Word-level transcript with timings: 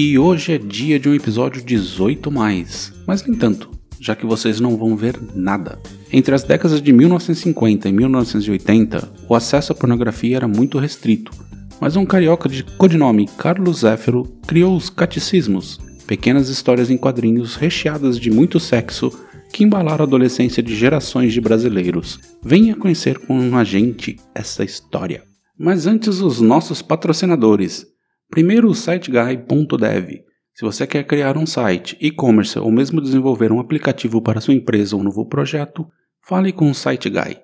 E 0.00 0.16
hoje 0.16 0.52
é 0.52 0.58
dia 0.58 0.96
de 0.96 1.08
um 1.08 1.14
episódio 1.14 1.60
18 1.60 2.30
mais, 2.30 2.92
mas 3.04 3.26
nem 3.26 3.36
tanto, 3.36 3.68
já 4.00 4.14
que 4.14 4.24
vocês 4.24 4.60
não 4.60 4.76
vão 4.76 4.96
ver 4.96 5.18
nada. 5.34 5.76
Entre 6.12 6.32
as 6.32 6.44
décadas 6.44 6.80
de 6.80 6.92
1950 6.92 7.88
e 7.88 7.92
1980, 7.92 9.12
o 9.28 9.34
acesso 9.34 9.72
à 9.72 9.74
pornografia 9.74 10.36
era 10.36 10.46
muito 10.46 10.78
restrito, 10.78 11.32
mas 11.80 11.96
um 11.96 12.06
carioca 12.06 12.48
de 12.48 12.62
codinome 12.62 13.28
Carlos 13.36 13.80
Zéfiro 13.80 14.22
criou 14.46 14.76
os 14.76 14.88
catecismos, 14.88 15.80
pequenas 16.06 16.48
histórias 16.48 16.90
em 16.90 16.96
quadrinhos 16.96 17.56
recheadas 17.56 18.20
de 18.20 18.30
muito 18.30 18.60
sexo 18.60 19.10
que 19.52 19.64
embalaram 19.64 20.04
a 20.04 20.06
adolescência 20.06 20.62
de 20.62 20.76
gerações 20.76 21.32
de 21.32 21.40
brasileiros. 21.40 22.20
Venha 22.40 22.76
conhecer 22.76 23.18
com 23.18 23.56
a 23.56 23.64
gente 23.64 24.14
essa 24.32 24.62
história. 24.62 25.24
Mas 25.58 25.88
antes, 25.88 26.20
os 26.20 26.40
nossos 26.40 26.82
patrocinadores. 26.82 27.84
Primeiro, 28.30 28.68
o 28.68 28.74
siteguy.dev. 28.74 30.24
Se 30.54 30.64
você 30.64 30.86
quer 30.86 31.04
criar 31.04 31.38
um 31.38 31.46
site, 31.46 31.96
e-commerce 32.00 32.58
ou 32.58 32.70
mesmo 32.70 33.00
desenvolver 33.00 33.52
um 33.52 33.60
aplicativo 33.60 34.20
para 34.20 34.40
sua 34.40 34.54
empresa 34.54 34.96
ou 34.96 35.04
novo 35.04 35.24
projeto, 35.24 35.86
fale 36.20 36.52
com 36.52 36.68
o 36.68 36.74
SiteGuy. 36.74 37.38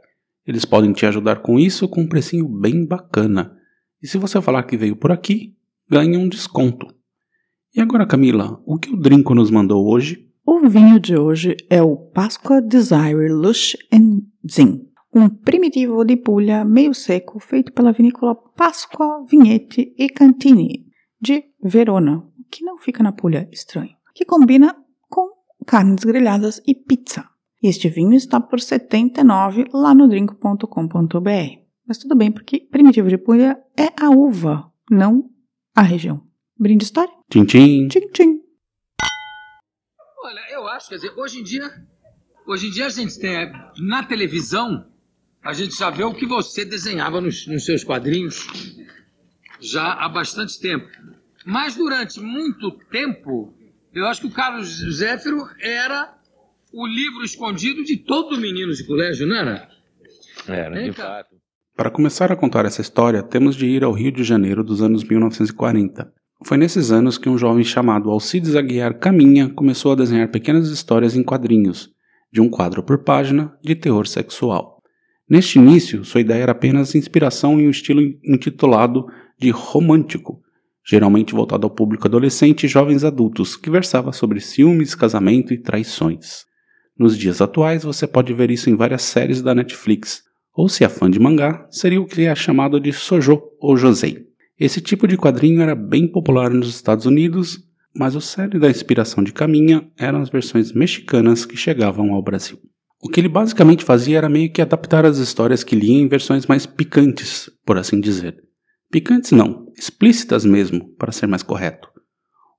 Eles 0.46 0.64
podem 0.64 0.92
te 0.92 1.06
ajudar 1.06 1.36
com 1.36 1.58
isso 1.58 1.88
com 1.88 2.02
um 2.02 2.08
precinho 2.08 2.48
bem 2.48 2.84
bacana. 2.84 3.56
E 4.02 4.08
se 4.08 4.18
você 4.18 4.42
falar 4.42 4.64
que 4.64 4.76
veio 4.76 4.96
por 4.96 5.12
aqui, 5.12 5.54
ganhe 5.88 6.16
um 6.16 6.28
desconto. 6.28 6.86
E 7.74 7.80
agora, 7.80 8.04
Camila, 8.04 8.60
o 8.66 8.76
que 8.76 8.90
o 8.90 8.96
Drinco 8.96 9.34
nos 9.34 9.50
mandou 9.50 9.88
hoje? 9.88 10.28
O 10.46 10.68
vinho 10.68 11.00
de 11.00 11.16
hoje 11.16 11.56
é 11.70 11.82
o 11.82 11.96
Pasqua 11.96 12.60
Desire 12.60 13.32
Lush 13.32 13.76
Zin, 14.50 14.88
um 15.14 15.28
primitivo 15.28 16.04
de 16.04 16.16
pulha 16.16 16.64
meio 16.64 16.92
seco 16.92 17.38
feito 17.38 17.72
pela 17.72 17.92
vinícola 17.92 18.34
Pasqua 18.34 19.24
Vigneti 19.28 19.94
e 19.96 20.08
Cantini, 20.08 20.86
de 21.20 21.44
Verona, 21.62 22.26
que 22.50 22.64
não 22.64 22.78
fica 22.78 23.02
na 23.02 23.12
pulha 23.12 23.48
estranho, 23.52 23.94
que 24.14 24.24
combina 24.24 24.76
com 25.08 25.30
carnes 25.66 26.04
grelhadas 26.04 26.60
e 26.66 26.74
pizza. 26.74 27.28
Este 27.62 27.88
vinho 27.88 28.14
está 28.14 28.40
por 28.40 28.60
79 28.60 29.66
lá 29.72 29.94
no 29.94 30.06
drink.com.br. 30.06 31.64
Mas 31.86 31.98
tudo 31.98 32.16
bem, 32.16 32.30
porque 32.30 32.60
primitivo 32.60 33.08
de 33.08 33.16
pulha 33.16 33.58
é 33.78 33.88
a 33.98 34.10
uva, 34.10 34.70
não 34.90 35.30
a 35.74 35.82
região. 35.82 36.22
Brinde 36.58 36.84
história? 36.84 37.12
Tchim, 37.30 37.44
tchim. 37.44 37.88
Tchim, 37.88 38.08
tchim. 38.12 38.40
Olha, 40.22 40.40
eu 40.50 40.66
acho, 40.68 40.88
quer 40.88 40.96
dizer, 40.96 41.12
hoje 41.16 41.40
em 41.40 41.42
dia, 41.42 41.70
hoje 42.46 42.68
em 42.68 42.70
dia 42.70 42.86
a 42.86 42.90
gente 42.90 43.18
tem 43.18 43.52
na 43.78 44.02
televisão, 44.02 44.86
a 45.44 45.52
gente 45.52 45.76
já 45.76 45.90
vê 45.90 46.02
o 46.02 46.14
que 46.14 46.26
você 46.26 46.64
desenhava 46.64 47.20
nos, 47.20 47.46
nos 47.46 47.64
seus 47.64 47.84
quadrinhos 47.84 48.46
já 49.60 49.92
há 49.92 50.08
bastante 50.08 50.58
tempo. 50.58 50.86
Mas 51.44 51.74
durante 51.76 52.20
muito 52.20 52.70
tempo, 52.90 53.52
eu 53.94 54.06
acho 54.06 54.22
que 54.22 54.26
o 54.26 54.30
Carlos 54.30 54.68
Zéfiro 54.96 55.46
era 55.60 56.14
o 56.72 56.86
livro 56.86 57.22
escondido 57.24 57.84
de 57.84 57.96
todo 57.98 58.38
menino 58.40 58.72
de 58.72 58.84
colégio, 58.84 59.26
não 59.26 59.36
era? 59.36 59.68
Era, 60.48 60.80
Hein, 60.80 60.90
de 60.90 60.96
cara? 60.96 61.08
fato. 61.24 61.34
Para 61.76 61.90
começar 61.90 62.32
a 62.32 62.36
contar 62.36 62.64
essa 62.64 62.80
história, 62.80 63.22
temos 63.22 63.56
de 63.56 63.66
ir 63.66 63.84
ao 63.84 63.92
Rio 63.92 64.12
de 64.12 64.24
Janeiro 64.24 64.64
dos 64.64 64.80
anos 64.80 65.04
1940. 65.04 66.10
Foi 66.44 66.56
nesses 66.56 66.90
anos 66.90 67.18
que 67.18 67.28
um 67.28 67.38
jovem 67.38 67.64
chamado 67.64 68.10
Alcides 68.10 68.54
Aguiar 68.54 68.98
Caminha 68.98 69.48
começou 69.50 69.92
a 69.92 69.96
desenhar 69.96 70.30
pequenas 70.30 70.68
histórias 70.68 71.16
em 71.16 71.22
quadrinhos, 71.22 71.90
de 72.32 72.40
um 72.40 72.48
quadro 72.48 72.82
por 72.82 73.02
página, 73.02 73.56
de 73.62 73.74
teor 73.74 74.06
sexual. 74.06 74.73
Neste 75.28 75.58
início, 75.58 76.04
sua 76.04 76.20
ideia 76.20 76.42
era 76.42 76.52
apenas 76.52 76.94
inspiração 76.94 77.58
em 77.58 77.66
um 77.66 77.70
estilo 77.70 78.02
intitulado 78.22 79.06
de 79.38 79.50
romântico, 79.50 80.40
geralmente 80.86 81.32
voltado 81.32 81.66
ao 81.66 81.74
público 81.74 82.06
adolescente 82.06 82.64
e 82.64 82.68
jovens 82.68 83.04
adultos, 83.04 83.56
que 83.56 83.70
versava 83.70 84.12
sobre 84.12 84.40
ciúmes, 84.40 84.94
casamento 84.94 85.54
e 85.54 85.58
traições. 85.58 86.44
Nos 86.98 87.16
dias 87.16 87.40
atuais, 87.40 87.84
você 87.84 88.06
pode 88.06 88.34
ver 88.34 88.50
isso 88.50 88.68
em 88.68 88.76
várias 88.76 89.02
séries 89.02 89.40
da 89.40 89.54
Netflix, 89.54 90.22
ou 90.54 90.68
se 90.68 90.84
é 90.84 90.88
fã 90.88 91.10
de 91.10 91.18
mangá, 91.18 91.66
seria 91.70 92.00
o 92.00 92.06
que 92.06 92.22
é 92.22 92.34
chamado 92.34 92.78
de 92.78 92.92
sojo 92.92 93.42
ou 93.58 93.76
josei. 93.76 94.26
Esse 94.60 94.80
tipo 94.80 95.08
de 95.08 95.16
quadrinho 95.16 95.62
era 95.62 95.74
bem 95.74 96.06
popular 96.06 96.50
nos 96.50 96.68
Estados 96.68 97.06
Unidos, 97.06 97.58
mas 97.96 98.14
o 98.14 98.20
sério 98.20 98.60
da 98.60 98.70
inspiração 98.70 99.24
de 99.24 99.32
Caminha 99.32 99.90
eram 99.98 100.20
as 100.20 100.28
versões 100.28 100.72
mexicanas 100.72 101.44
que 101.44 101.56
chegavam 101.56 102.12
ao 102.12 102.22
Brasil. 102.22 102.58
O 103.04 103.08
que 103.10 103.20
ele 103.20 103.28
basicamente 103.28 103.84
fazia 103.84 104.16
era 104.16 104.30
meio 104.30 104.50
que 104.50 104.62
adaptar 104.62 105.04
as 105.04 105.18
histórias 105.18 105.62
que 105.62 105.76
lia 105.76 106.00
em 106.00 106.08
versões 106.08 106.46
mais 106.46 106.64
picantes, 106.64 107.50
por 107.66 107.76
assim 107.76 108.00
dizer. 108.00 108.42
Picantes 108.90 109.30
não, 109.30 109.70
explícitas 109.78 110.46
mesmo, 110.46 110.88
para 110.96 111.12
ser 111.12 111.26
mais 111.26 111.42
correto. 111.42 111.86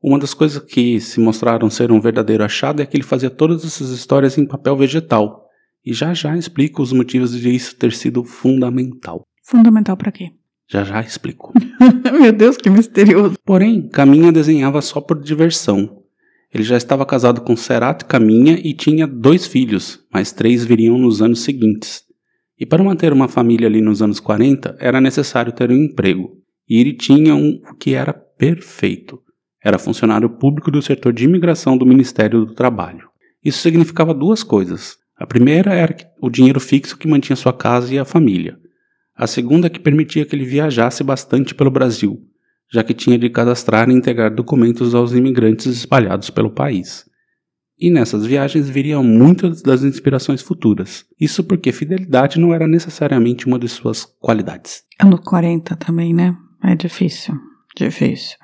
Uma 0.03 0.19
das 0.19 0.35
coisas 0.35 0.63
que 0.63 1.00
se 1.00 1.19
mostraram 1.19 1.67
ser 1.67 1.91
um 1.91 2.00
verdadeiro 2.00 2.44
achado 2.44 2.79
é 2.79 2.85
que 2.85 2.95
ele 2.95 3.03
fazia 3.03 3.31
todas 3.31 3.66
essas 3.66 3.89
histórias 3.89 4.38
em 4.38 4.45
papel 4.45 4.78
vegetal, 4.78 5.47
e 5.83 5.91
já 5.94 6.13
já 6.13 6.38
explico 6.38 6.83
os 6.83 6.94
motivos 6.94 7.31
de 7.31 7.50
isso 7.50 7.75
ter 7.75 7.91
sido 7.91 8.23
fundamental. 8.23 9.23
Fundamental 9.44 9.97
para 9.97 10.12
quê? 10.12 10.29
Já 10.69 10.83
já 10.83 11.01
explico. 11.01 11.53
Meu 12.22 12.31
Deus, 12.31 12.56
que 12.56 12.69
misterioso. 12.69 13.35
Porém, 13.44 13.89
Caminha 13.89 14.31
desenhava 14.31 14.79
só 14.79 15.01
por 15.01 15.19
diversão. 15.19 16.04
Ele 16.55 16.63
já 16.63 16.77
estava 16.77 17.05
casado 17.05 17.41
com 17.41 17.53
Serato 17.53 18.05
Caminha 18.05 18.57
e 18.63 18.73
tinha 18.73 19.05
dois 19.05 19.45
filhos, 19.45 19.99
mas 20.09 20.31
três 20.31 20.63
viriam 20.63 20.97
nos 20.97 21.21
anos 21.21 21.41
seguintes. 21.41 22.03
E 22.57 22.66
para 22.66 22.81
manter 22.81 23.11
uma 23.11 23.27
família 23.27 23.67
ali 23.67 23.81
nos 23.81 24.01
anos 24.01 24.21
40, 24.21 24.77
era 24.79 25.01
necessário 25.01 25.51
ter 25.51 25.69
um 25.69 25.75
emprego. 25.75 26.29
E 26.69 26.79
ele 26.79 26.94
tinha 26.94 27.35
um 27.35 27.59
que 27.77 27.94
era 27.94 28.13
perfeito. 28.13 29.19
Era 29.61 29.77
funcionário 29.77 30.29
público 30.29 30.71
do 30.71 30.81
setor 30.81 31.11
de 31.11 31.25
imigração 31.25 31.77
do 31.77 31.85
Ministério 31.85 32.45
do 32.45 32.53
Trabalho. 32.53 33.09
Isso 33.44 33.59
significava 33.59 34.13
duas 34.13 34.41
coisas. 34.41 34.95
A 35.17 35.27
primeira 35.27 35.73
era 35.73 35.94
o 36.21 36.29
dinheiro 36.29 36.61
fixo 36.61 36.97
que 36.97 37.05
mantinha 37.05 37.35
sua 37.35 37.51
casa 37.51 37.94
e 37.94 37.99
a 37.99 38.05
família. 38.05 38.57
A 39.13 39.27
segunda 39.27 39.69
que 39.69 39.77
permitia 39.77 40.25
que 40.25 40.33
ele 40.33 40.45
viajasse 40.45 41.03
bastante 41.03 41.53
pelo 41.53 41.69
Brasil, 41.69 42.17
já 42.71 42.83
que 42.83 42.93
tinha 42.93 43.17
de 43.17 43.29
cadastrar 43.29 43.89
e 43.89 43.93
entregar 43.93 44.29
documentos 44.29 44.93
aos 44.95 45.13
imigrantes 45.13 45.67
espalhados 45.67 46.29
pelo 46.29 46.49
país. 46.49 47.05
E 47.77 47.89
nessas 47.89 48.25
viagens 48.25 48.69
viriam 48.69 49.03
muitas 49.03 49.61
das 49.61 49.83
inspirações 49.83 50.41
futuras. 50.41 51.05
Isso 51.19 51.43
porque 51.43 51.71
fidelidade 51.71 52.39
não 52.39 52.53
era 52.53 52.67
necessariamente 52.67 53.47
uma 53.47 53.59
de 53.59 53.67
suas 53.67 54.05
qualidades. 54.05 54.83
Anos 54.99 55.19
40 55.19 55.75
também, 55.75 56.13
né? 56.13 56.37
É 56.63 56.73
difícil. 56.75 57.35
Difícil. 57.75 58.37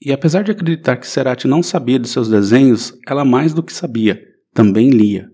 E 0.00 0.12
apesar 0.12 0.42
de 0.42 0.52
acreditar 0.52 0.96
que 0.96 1.06
Cerati 1.06 1.46
não 1.46 1.62
sabia 1.62 1.98
de 1.98 2.08
seus 2.08 2.28
desenhos, 2.28 2.94
ela 3.06 3.24
mais 3.24 3.52
do 3.52 3.62
que 3.62 3.72
sabia, 3.72 4.22
também 4.54 4.90
lia. 4.90 5.28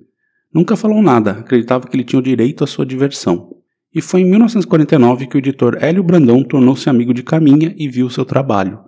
Nunca 0.53 0.77
falou 0.77 1.03
nada, 1.03 1.33
acreditava 1.33 1.87
que 1.87 1.95
ele 1.95 2.05
tinha 2.05 2.19
o 2.19 2.23
direito 2.23 2.65
à 2.65 2.67
sua 2.67 2.87
diversão. 2.87 3.55
E 3.95 4.01
foi 4.01 4.23
em 4.23 4.25
1949 4.25 5.29
que 5.29 5.37
o 5.37 5.39
editor 5.39 5.79
Hélio 5.81 6.03
Brandão 6.03 6.43
tornou-se 6.43 6.91
amigo 6.91 7.15
de 7.15 7.23
Caminha 7.23 7.73
e 7.77 7.89
viu 7.89 8.11
seu 8.11 8.25
trabalho. 8.25 8.81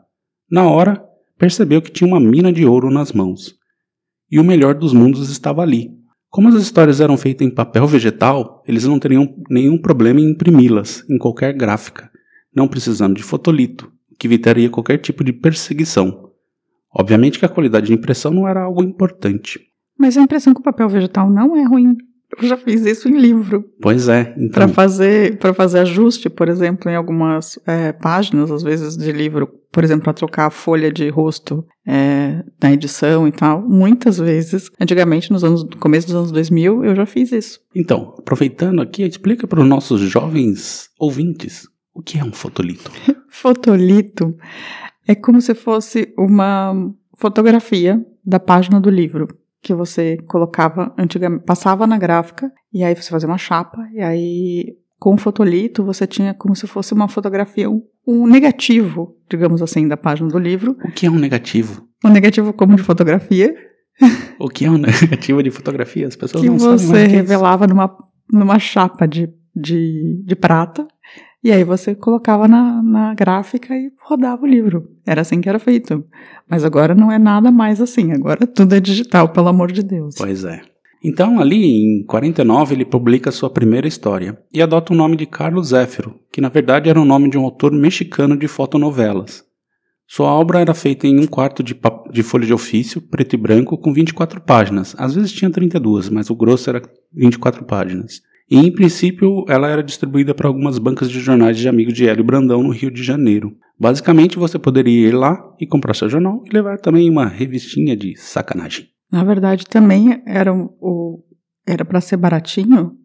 Na 0.51 0.69
hora, 0.69 1.01
percebeu 1.39 1.81
que 1.81 1.93
tinha 1.93 2.09
uma 2.09 2.19
mina 2.19 2.53
de 2.53 2.67
ouro 2.67 2.91
nas 2.91 3.13
mãos. 3.13 3.55
E 4.31 4.41
o 4.41 4.45
melhor 4.45 4.75
dos 4.75 4.93
mundos 4.93 5.31
estava 5.31 5.63
ali. 5.63 5.91
Como 6.29 6.49
as 6.49 6.55
histórias 6.57 7.01
eram 7.01 7.17
feitas 7.17 7.47
em 7.47 7.55
papel 7.55 7.87
vegetal, 7.87 8.65
eles 8.67 8.85
não 8.85 8.99
teriam 8.99 9.33
nenhum 9.49 9.79
problema 9.79 10.21
em 10.21 10.31
imprimi-las 10.31 11.05
em 11.09 11.17
qualquer 11.17 11.53
gráfica, 11.53 12.11
não 12.55 12.67
precisando 12.67 13.15
de 13.15 13.23
fotolito, 13.23 13.93
que 14.19 14.27
evitaria 14.27 14.69
qualquer 14.69 14.99
tipo 14.99 15.23
de 15.23 15.33
perseguição. 15.33 16.33
Obviamente 16.93 17.39
que 17.39 17.45
a 17.45 17.49
qualidade 17.49 17.87
de 17.87 17.95
impressão 17.95 18.33
não 18.33 18.49
era 18.49 18.63
algo 18.63 18.83
importante. 18.83 19.61
Mas 19.97 20.17
a 20.17 20.23
impressão 20.23 20.53
com 20.53 20.63
papel 20.63 20.89
vegetal 20.89 21.31
não 21.31 21.57
é 21.57 21.65
ruim. 21.65 21.97
Eu 22.35 22.49
já 22.49 22.57
fiz 22.57 22.85
isso 22.85 23.09
em 23.09 23.19
livro. 23.19 23.65
Pois 23.81 24.09
é, 24.09 24.35
então. 24.37 24.51
Para 24.51 24.69
fazer, 24.69 25.39
para 25.39 25.55
fazer 25.55 25.81
ajuste, 25.81 26.29
por 26.29 26.49
exemplo, 26.49 26.91
em 26.91 26.97
algumas 26.97 27.59
é, 27.67 27.93
páginas, 27.93 28.51
às 28.51 28.63
vezes, 28.63 28.97
de 28.97 29.13
livro, 29.13 29.49
por 29.71 29.85
exemplo, 29.85 30.05
para 30.05 30.13
trocar 30.13 30.47
a 30.47 30.51
folha 30.51 30.93
de 30.93 31.09
rosto 31.09 31.65
é, 31.87 32.43
na 32.61 32.73
edição 32.73 33.29
e 33.29 33.33
tal, 33.33 33.63
muitas 33.63 34.19
vezes, 34.19 34.71
antigamente, 34.81 35.31
nos 35.31 35.45
anos, 35.45 35.65
no 35.65 35.77
começo 35.77 36.09
dos 36.09 36.17
anos 36.17 36.33
2000, 36.33 36.85
eu 36.85 36.95
já 36.95 37.07
fiz 37.07 37.31
isso. 37.33 37.61
Então, 37.75 38.15
aproveitando 38.19 38.83
aqui, 38.83 39.03
explica 39.05 39.47
para 39.47 39.61
os 39.61 39.67
nossos 39.67 40.01
jovens 40.01 40.89
ouvintes 40.99 41.69
o 41.95 42.03
que 42.03 42.19
é 42.19 42.25
um 42.25 42.33
fotolito. 42.33 42.91
Fotolito 43.31 44.35
é 45.07 45.15
como 45.15 45.41
se 45.41 45.55
fosse 45.55 46.13
uma 46.17 46.75
fotografia 47.17 48.05
da 48.25 48.41
página 48.41 48.81
do 48.81 48.91
livro 48.91 49.29
que 49.67 49.75
você 49.75 50.17
colocava 50.29 50.95
antigamente, 50.97 51.45
passava 51.45 51.89
na 51.89 51.99
gráfica 51.99 52.53
e 52.73 52.85
aí 52.85 52.95
você 52.95 53.11
fazia 53.11 53.29
uma 53.29 53.37
chapa 53.37 53.85
e 53.93 54.01
aí 54.01 54.77
com 54.97 55.15
o 55.15 55.19
fotolito 55.19 55.85
você 55.85 56.07
tinha 56.07 56.33
como 56.33 56.55
se 56.55 56.69
fosse 56.69 56.95
uma 56.95 57.09
fotografia, 57.09 57.69
um, 57.69 57.83
um 58.07 58.29
negativo, 58.29 59.17
digamos 59.29 59.61
assim, 59.61 59.89
da 59.89 59.97
página 59.97 60.29
do 60.29 60.39
livro. 60.39 60.77
O 60.85 60.93
que 60.93 61.07
é 61.07 61.11
um 61.11 61.19
negativo? 61.19 61.85
Um 62.05 62.11
negativo 62.11 62.53
como 62.53 62.77
de 62.77 62.83
fotografia. 62.83 63.53
O 64.39 64.51
que 64.51 64.67
é 64.67 64.71
um 64.71 64.77
negativo 64.77 65.43
de 65.43 65.51
fotografia? 65.51 66.07
As 66.07 66.15
pessoas 66.15 66.45
que 66.45 66.51
não 66.51 66.59
sabem 66.59 66.77
você 66.77 66.87
mais 66.93 66.93
que 66.93 66.99
é 66.99 67.07
isso. 67.07 67.17
revelava 67.17 67.67
numa, 67.67 67.97
numa 68.31 68.59
chapa 68.59 69.09
de, 69.09 69.31
de, 69.55 70.23
de 70.23 70.37
prata. 70.37 70.87
E 71.47 71.53
aí 71.53 71.63
você 71.63 71.95
colocava 71.95 72.49
na, 72.49 72.83
na 72.83 73.15
gráfica 73.15 73.73
e 73.73 73.93
rodava 74.03 74.43
o 74.43 74.49
livro. 74.49 74.89
Era 75.07 75.21
assim 75.21 75.41
que 75.41 75.49
era 75.49 75.61
feito. 75.61 76.05
Mas 76.51 76.65
agora 76.65 76.93
não 76.93 77.13
é 77.13 77.21
nada 77.21 77.53
mais 77.53 77.81
assim. 77.81 78.11
Agora 78.11 78.49
tudo 78.49 78.75
é 78.75 78.81
digital, 78.81 79.29
pelo 79.29 79.47
amor 79.47 79.71
de 79.71 79.85
Deus. 79.85 80.17
Pois 80.19 80.45
é. 80.45 80.61
Então, 81.05 81.39
ali 81.39 81.65
em 81.65 82.05
49, 82.05 82.75
ele 82.75 82.85
publica 82.85 83.31
sua 83.31 83.49
primeira 83.49 83.87
história 83.87 84.37
e 84.53 84.61
adota 84.61 84.93
o 84.93 84.97
nome 84.97 85.15
de 85.15 85.25
Carlos 85.25 85.69
Zéfiro, 85.69 86.19
que 86.33 86.41
na 86.41 86.49
verdade 86.49 86.91
era 86.91 87.01
o 87.01 87.05
nome 87.05 87.31
de 87.31 87.39
um 87.39 87.45
autor 87.45 87.71
mexicano 87.71 88.37
de 88.37 88.49
fotonovelas. 88.49 89.45
Sua 90.05 90.33
obra 90.33 90.59
era 90.59 90.75
feita 90.75 91.07
em 91.07 91.17
um 91.17 91.29
quarto 91.29 91.63
de, 91.63 91.79
de 92.11 92.23
folha 92.25 92.45
de 92.45 92.55
ofício, 92.55 93.01
preto 93.01 93.35
e 93.35 93.37
branco, 93.37 93.79
com 93.79 93.93
24 93.93 94.41
páginas. 94.41 94.97
Às 94.99 95.15
vezes 95.15 95.31
tinha 95.31 95.49
32, 95.49 96.09
mas 96.09 96.29
o 96.29 96.35
grosso 96.35 96.71
era 96.71 96.83
24 97.15 97.65
páginas. 97.65 98.21
E, 98.49 98.59
em 98.59 98.73
princípio, 98.73 99.45
ela 99.49 99.69
era 99.69 99.83
distribuída 99.83 100.35
para 100.35 100.47
algumas 100.47 100.79
bancas 100.79 101.11
de 101.11 101.19
jornais 101.21 101.59
de 101.59 101.69
amigos 101.69 101.95
de 101.95 102.09
Hélio 102.09 102.25
Brandão, 102.25 102.63
no 102.63 102.71
Rio 102.71 102.91
de 102.91 103.03
Janeiro. 103.03 103.57
Basicamente, 103.79 104.39
você 104.39 104.59
poderia 104.59 105.09
ir 105.09 105.13
lá 105.13 105.37
e 105.61 105.67
comprar 105.67 105.95
seu 105.95 106.09
jornal 106.09 106.43
e 106.47 106.55
levar 106.55 106.79
também 106.79 107.11
uma 107.11 107.27
revistinha 107.27 107.97
de 107.97 108.17
sacanagem. 108.17 108.89
Na 109.11 109.25
verdade, 109.25 109.65
também 109.67 110.23
era 110.27 110.53
o 110.55 111.23
era 111.67 111.85
para 111.85 112.01
ser 112.01 112.17
baratinho, 112.17 112.97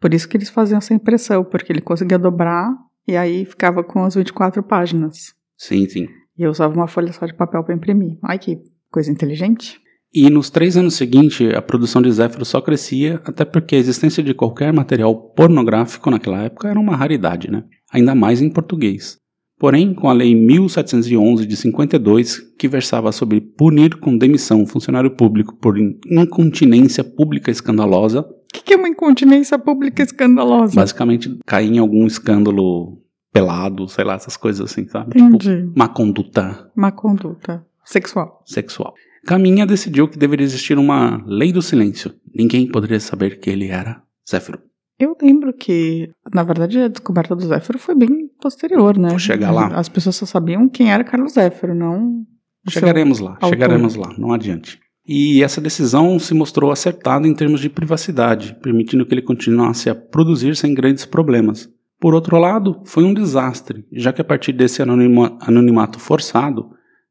por 0.00 0.12
isso 0.12 0.28
que 0.28 0.36
eles 0.36 0.48
faziam 0.48 0.78
essa 0.78 0.94
impressão, 0.94 1.44
porque 1.44 1.72
ele 1.72 1.80
conseguia 1.80 2.18
dobrar 2.18 2.74
e 3.06 3.16
aí 3.16 3.44
ficava 3.44 3.84
com 3.84 4.02
as 4.02 4.14
24 4.14 4.62
páginas. 4.62 5.34
Sim, 5.56 5.86
sim. 5.88 6.08
E 6.36 6.42
eu 6.42 6.50
usava 6.50 6.74
uma 6.74 6.88
folha 6.88 7.12
só 7.12 7.26
de 7.26 7.34
papel 7.34 7.62
para 7.62 7.74
imprimir. 7.74 8.18
Ai, 8.22 8.38
que 8.38 8.58
coisa 8.90 9.10
inteligente. 9.12 9.78
E 10.12 10.28
nos 10.28 10.50
três 10.50 10.76
anos 10.76 10.94
seguintes, 10.94 11.54
a 11.54 11.62
produção 11.62 12.02
de 12.02 12.10
Zéfiro 12.10 12.44
só 12.44 12.60
crescia, 12.60 13.20
até 13.24 13.44
porque 13.44 13.76
a 13.76 13.78
existência 13.78 14.22
de 14.22 14.34
qualquer 14.34 14.72
material 14.72 15.14
pornográfico 15.14 16.10
naquela 16.10 16.42
época 16.42 16.68
era 16.68 16.80
uma 16.80 16.96
raridade, 16.96 17.50
né? 17.50 17.62
Ainda 17.92 18.14
mais 18.14 18.42
em 18.42 18.50
português. 18.50 19.18
Porém, 19.58 19.92
com 19.94 20.08
a 20.08 20.12
Lei 20.12 20.34
1711 20.34 21.46
de 21.46 21.54
52, 21.56 22.38
que 22.58 22.66
versava 22.66 23.12
sobre 23.12 23.40
punir 23.40 23.96
com 23.96 24.16
demissão 24.16 24.62
um 24.62 24.66
funcionário 24.66 25.10
público 25.10 25.54
por 25.60 25.78
in- 25.78 25.98
incontinência 26.10 27.04
pública 27.04 27.50
escandalosa, 27.50 28.20
O 28.22 28.52
que, 28.52 28.62
que 28.64 28.74
é 28.74 28.76
uma 28.76 28.88
incontinência 28.88 29.56
pública 29.58 30.02
escandalosa? 30.02 30.74
basicamente 30.74 31.38
cair 31.46 31.70
em 31.72 31.78
algum 31.78 32.04
escândalo 32.06 32.98
pelado, 33.32 33.86
sei 33.86 34.04
lá, 34.04 34.14
essas 34.14 34.36
coisas 34.36 34.72
assim, 34.72 34.88
sabe? 34.88 35.12
Tipo, 35.12 35.36
Entendi. 35.36 35.70
má 35.76 35.86
conduta 35.88 36.68
Má 36.74 36.90
conduta 36.90 37.64
sexual. 37.84 38.42
sexual. 38.46 38.92
Caminha 39.26 39.66
decidiu 39.66 40.08
que 40.08 40.18
deveria 40.18 40.44
existir 40.44 40.78
uma 40.78 41.22
lei 41.26 41.52
do 41.52 41.62
silêncio. 41.62 42.12
Ninguém 42.34 42.66
poderia 42.66 43.00
saber 43.00 43.38
que 43.38 43.50
ele 43.50 43.68
era 43.68 44.02
Zéfiro. 44.28 44.58
Eu 44.98 45.16
lembro 45.20 45.52
que, 45.52 46.10
na 46.34 46.42
verdade, 46.42 46.78
a 46.78 46.88
descoberta 46.88 47.34
do 47.34 47.46
Zéfiro 47.46 47.78
foi 47.78 47.94
bem 47.94 48.28
posterior, 48.40 48.98
né? 48.98 49.08
Vou 49.08 49.18
chegar 49.18 49.50
lá. 49.50 49.68
As 49.68 49.88
pessoas 49.88 50.16
só 50.16 50.26
sabiam 50.26 50.68
quem 50.68 50.92
era 50.92 51.02
Carlos 51.04 51.32
Zéfiro, 51.32 51.74
não. 51.74 52.24
Chegaremos 52.68 53.18
lá, 53.18 53.32
autor. 53.32 53.48
chegaremos 53.48 53.94
lá, 53.94 54.12
não 54.18 54.32
adiante. 54.32 54.78
E 55.06 55.42
essa 55.42 55.60
decisão 55.60 56.18
se 56.18 56.34
mostrou 56.34 56.70
acertada 56.70 57.26
em 57.26 57.34
termos 57.34 57.60
de 57.60 57.70
privacidade, 57.70 58.54
permitindo 58.62 59.06
que 59.06 59.14
ele 59.14 59.22
continuasse 59.22 59.88
a 59.88 59.94
produzir 59.94 60.54
sem 60.54 60.74
grandes 60.74 61.06
problemas. 61.06 61.68
Por 61.98 62.14
outro 62.14 62.38
lado, 62.38 62.82
foi 62.84 63.02
um 63.04 63.12
desastre, 63.14 63.86
já 63.92 64.12
que 64.12 64.20
a 64.20 64.24
partir 64.24 64.52
desse 64.52 64.82
anonima- 64.82 65.36
anonimato 65.40 65.98
forçado, 65.98 66.70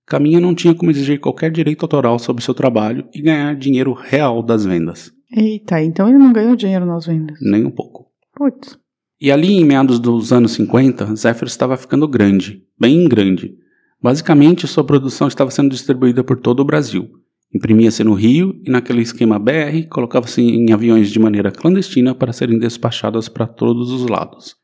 Caminha 0.09 0.39
não 0.39 0.55
tinha 0.55 0.73
como 0.73 0.89
exigir 0.89 1.19
qualquer 1.19 1.51
direito 1.51 1.83
autoral 1.83 2.17
sobre 2.17 2.43
seu 2.43 2.55
trabalho 2.55 3.07
e 3.13 3.21
ganhar 3.21 3.55
dinheiro 3.55 3.93
real 3.93 4.41
das 4.41 4.65
vendas, 4.65 5.13
Eita, 5.31 5.79
então 5.83 6.09
ele 6.09 6.17
não 6.17 6.33
ganhou 6.33 6.55
dinheiro 6.55 6.87
nas 6.87 7.05
vendas. 7.05 7.37
nem 7.39 7.63
um 7.63 7.69
pouco. 7.69 8.07
Putz. 8.35 8.79
E 9.21 9.31
ali, 9.31 9.53
em 9.53 9.63
meados 9.63 9.99
dos 9.99 10.33
anos 10.33 10.53
50, 10.53 11.15
Zephyr 11.15 11.47
estava 11.47 11.77
ficando 11.77 12.07
grande, 12.07 12.63
bem 12.79 13.07
grande. 13.07 13.53
Basicamente, 14.01 14.65
sua 14.65 14.83
produção 14.83 15.27
estava 15.27 15.51
sendo 15.51 15.69
distribuída 15.69 16.23
por 16.23 16.39
todo 16.39 16.61
o 16.61 16.65
Brasil. 16.65 17.07
Imprimia-se 17.53 18.03
no 18.03 18.13
Rio 18.15 18.59
e, 18.65 18.71
naquele 18.71 19.01
esquema 19.01 19.37
BR, 19.37 19.87
colocava-se 19.89 20.41
em 20.41 20.71
aviões 20.71 21.11
de 21.11 21.19
maneira 21.19 21.51
clandestina 21.51 22.15
para 22.15 22.33
serem 22.33 22.57
despachadas 22.57 23.29
para 23.29 23.45
todos 23.45 23.91
os 23.91 24.07
lados. 24.07 24.55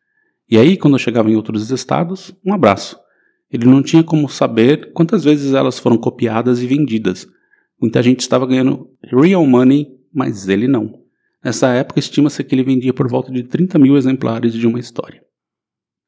E 0.50 0.58
aí, 0.58 0.76
quando 0.76 0.98
chegava 0.98 1.30
em 1.30 1.36
outros 1.36 1.70
estados, 1.70 2.34
um 2.44 2.54
abraço. 2.54 2.98
Ele 3.56 3.66
não 3.66 3.82
tinha 3.82 4.04
como 4.04 4.28
saber 4.28 4.92
quantas 4.94 5.24
vezes 5.24 5.54
elas 5.54 5.80
foram 5.80 5.98
copiadas 5.98 6.62
e 6.62 6.68
vendidas. 6.68 7.28
Muita 7.82 8.04
gente 8.04 8.20
estava 8.20 8.46
ganhando 8.46 8.90
real 9.04 9.46
money, 9.46 9.88
mas 10.14 10.48
ele 10.48 10.68
não. 10.68 11.00
Nessa 11.44 11.70
época, 11.70 12.00
estima-se 12.00 12.44
que 12.44 12.54
ele 12.56 12.64
vendia 12.64 12.94
por 12.94 13.08
volta 13.08 13.32
de 13.32 13.44
30 13.44 13.78
mil 13.80 13.96
exemplares 13.96 14.54
de 14.54 14.66
uma 14.68 14.80
história. 14.80 15.22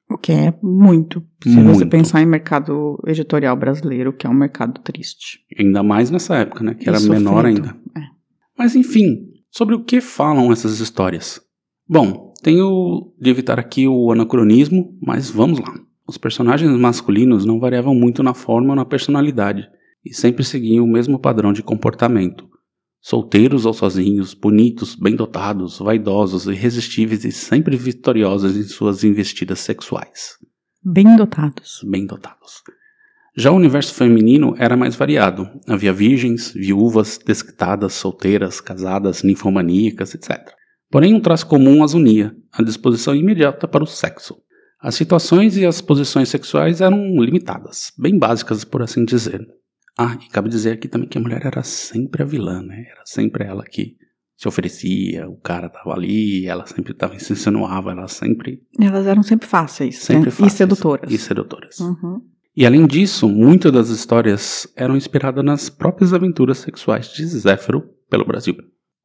O 0.10 0.18
que 0.18 0.32
é 0.32 0.54
muito. 0.64 1.22
Se 1.44 1.50
você 1.50 1.62
Muito. 1.62 1.88
pensar 1.90 2.22
em 2.22 2.26
mercado 2.26 2.98
editorial 3.06 3.56
brasileiro, 3.56 4.14
que 4.14 4.26
é 4.26 4.30
um 4.30 4.34
mercado 4.34 4.82
triste. 4.82 5.40
Ainda 5.60 5.84
mais 5.84 6.10
nessa 6.10 6.38
época, 6.38 6.64
né? 6.64 6.74
Que 6.74 6.86
E 6.86 6.90
era 6.90 6.98
sofrido. 6.98 7.24
menor 7.24 7.46
ainda. 7.46 7.76
É. 7.96 8.02
Mas 8.58 8.76
enfim, 8.76 9.28
sobre 9.52 9.76
o 9.76 9.84
que 9.84 10.00
falam 10.02 10.52
essas 10.52 10.80
histórias? 10.80 11.42
Bom, 11.88 12.34
tenho 12.42 13.14
de 13.20 13.30
evitar 13.30 13.60
aqui 13.60 13.88
o 13.88 14.12
anacronismo, 14.12 14.98
mas 15.02 15.30
vamos 15.30 15.60
lá. 15.60 15.74
Os 16.08 16.18
personagens 16.18 16.72
masculinos 16.80 17.44
não 17.44 17.60
variavam 17.60 17.94
muito 17.94 18.24
na 18.24 18.34
forma 18.34 18.70
ou 18.70 18.76
na 18.76 18.86
personalidade, 18.86 19.68
e 20.06 20.14
sempre 20.14 20.44
seguiam 20.44 20.86
o 20.86 20.92
mesmo 20.92 21.20
padrão 21.20 21.52
de 21.52 21.62
comportamento. 21.62 22.48
Solteiros 23.02 23.66
ou 23.66 23.74
sozinhos, 23.74 24.34
bonitos, 24.34 24.96
bem 24.96 25.16
dotados, 25.16 25.80
vaidosos, 25.80 26.46
irresistíveis 26.46 27.26
e 27.26 27.32
sempre 27.32 27.76
vitoriosos 27.76 28.56
em 28.56 28.64
suas 28.64 29.04
investidas 29.04 29.60
sexuais 29.60 30.38
Bem 30.84 31.16
dotados. 31.16 31.82
bem 31.84 32.06
dotados. 32.06 32.64
Já 33.36 33.52
o 33.52 33.56
universo 33.56 33.94
feminino 33.94 34.56
era 34.58 34.78
mais 34.78 34.96
variado. 34.96 35.48
Havia 35.68 35.94
virgens, 35.94 36.52
viúvas, 36.54 37.20
desquitadas, 37.24 37.94
solteiras, 37.94 38.62
casadas, 38.62 39.22
ninfomaníacas, 39.22 40.16
etc. 40.16 40.54
Porém, 40.90 41.14
um 41.14 41.20
traço 41.20 41.46
comum 41.46 41.84
as 41.84 41.94
unia: 41.94 42.36
a 42.52 42.64
disposição 42.64 43.14
imediata 43.14 43.68
para 43.68 43.84
o 43.84 43.88
sexo. 43.88 44.38
As 44.80 44.96
situações 44.96 45.58
e 45.58 45.66
as 45.66 45.82
posições 45.82 46.30
sexuais 46.30 46.82
eram 46.82 47.20
limitadas, 47.22 47.92
bem 47.98 48.18
básicas, 48.18 48.64
por 48.64 48.82
assim 48.82 49.04
dizer. 49.04 49.46
Ah, 49.98 50.16
e 50.24 50.30
cabe 50.30 50.50
dizer 50.50 50.74
aqui 50.74 50.88
também 50.88 51.10
que 51.10 51.18
a 51.18 51.22
mulher 51.22 51.46
era 51.46 51.64
sempre 51.64 52.22
a 52.22 52.26
vilã, 52.26 52.62
né? 52.62 52.86
Era 52.92 53.02
sempre 53.06 53.44
ela 53.46 53.64
que 53.64 53.96
se 54.36 54.48
oferecia, 54.48 55.28
o 55.28 55.36
cara 55.38 55.68
tava 55.68 55.94
ali, 55.94 56.46
ela 56.46 56.68
sempre 56.68 56.94
tava 56.94 57.18
se 57.18 57.34
insinuava, 57.34 57.92
ela 57.92 58.08
sempre, 58.08 58.62
Elas 58.80 59.08
eram 59.08 59.24
sempre 59.24 59.48
fáceis. 59.48 59.98
sempre 59.98 60.26
né? 60.26 60.32
fáceis. 60.32 60.54
E 60.54 60.58
sedutoras. 60.58 61.12
E 61.12 61.18
sedutoras. 61.18 61.80
Uhum. 61.80 62.22
E 62.56 62.66
além 62.66 62.86
disso, 62.86 63.28
muitas 63.28 63.72
das 63.72 63.90
histórias 63.90 64.72
eram 64.76 64.96
inspiradas 64.96 65.44
nas 65.44 65.70
próprias 65.70 66.14
aventuras 66.14 66.60
sexuais 66.60 67.08
de 67.12 67.26
Zéfiro 67.26 67.84
pelo 68.10 68.26
Brasil. 68.26 68.56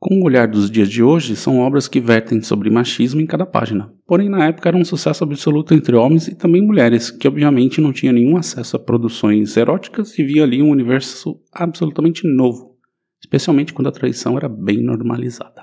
Com 0.04 0.16
o 0.16 0.24
olhar 0.24 0.48
dos 0.48 0.68
dias 0.68 0.90
de 0.90 1.00
hoje, 1.00 1.36
são 1.36 1.60
obras 1.60 1.86
que 1.86 2.00
vertem 2.00 2.42
sobre 2.42 2.68
machismo 2.68 3.20
em 3.20 3.26
cada 3.26 3.46
página. 3.46 3.94
Porém, 4.04 4.28
na 4.28 4.46
época 4.46 4.68
era 4.68 4.76
um 4.76 4.84
sucesso 4.84 5.22
absoluto 5.22 5.72
entre 5.74 5.94
homens 5.94 6.26
e 6.26 6.34
também 6.34 6.60
mulheres, 6.60 7.08
que 7.08 7.28
obviamente 7.28 7.80
não 7.80 7.92
tinham 7.92 8.12
nenhum 8.12 8.36
acesso 8.36 8.74
a 8.74 8.80
produções 8.80 9.56
eróticas 9.56 10.18
e 10.18 10.24
via 10.24 10.42
ali 10.42 10.60
um 10.60 10.70
universo 10.70 11.40
absolutamente 11.52 12.26
novo, 12.26 12.76
especialmente 13.20 13.72
quando 13.72 13.86
a 13.86 13.92
traição 13.92 14.36
era 14.36 14.48
bem 14.48 14.82
normalizada. 14.82 15.62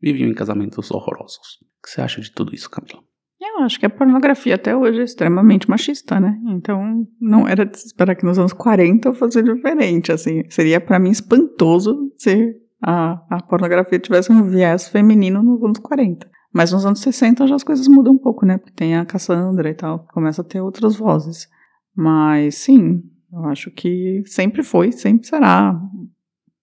Viviam 0.00 0.30
em 0.30 0.34
casamentos 0.34 0.88
horrorosos. 0.92 1.58
O 1.60 1.82
que 1.82 1.90
você 1.90 2.02
acha 2.02 2.20
de 2.20 2.30
tudo 2.30 2.54
isso, 2.54 2.70
Camila? 2.70 3.02
Eu 3.40 3.64
acho 3.64 3.80
que 3.80 3.86
a 3.86 3.90
pornografia 3.90 4.54
até 4.54 4.76
hoje 4.76 5.00
é 5.00 5.04
extremamente 5.04 5.68
machista, 5.68 6.20
né? 6.20 6.38
Então, 6.50 7.04
não 7.20 7.48
era 7.48 7.66
de 7.66 7.76
se 7.76 7.86
esperar 7.88 8.14
que 8.14 8.24
nos 8.24 8.38
anos 8.38 8.52
40 8.52 9.12
fosse 9.14 9.42
diferente, 9.42 10.12
assim. 10.12 10.44
Seria 10.48 10.80
pra 10.80 11.00
mim 11.00 11.10
espantoso 11.10 12.12
se 12.16 12.62
a, 12.82 13.22
a 13.30 13.42
pornografia 13.42 13.98
tivesse 13.98 14.32
um 14.32 14.42
viés 14.42 14.88
feminino 14.88 15.42
nos 15.42 15.62
anos 15.62 15.78
40. 15.78 16.28
Mas 16.52 16.72
nos 16.72 16.84
anos 16.84 17.00
60 17.00 17.46
já 17.46 17.54
as 17.54 17.64
coisas 17.64 17.88
mudam 17.88 18.14
um 18.14 18.18
pouco, 18.18 18.44
né? 18.44 18.58
Porque 18.58 18.74
tem 18.74 18.96
a 18.96 19.06
Cassandra 19.06 19.70
e 19.70 19.74
tal, 19.74 20.06
começa 20.12 20.42
a 20.42 20.44
ter 20.44 20.60
outras 20.60 20.96
vozes. 20.96 21.48
Mas 21.96 22.56
sim, 22.56 23.02
eu 23.32 23.44
acho 23.46 23.70
que 23.70 24.22
sempre 24.26 24.62
foi, 24.62 24.92
sempre 24.92 25.26
será 25.26 25.80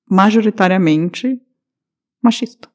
majoritariamente 0.09 1.39
machista. 2.21 2.67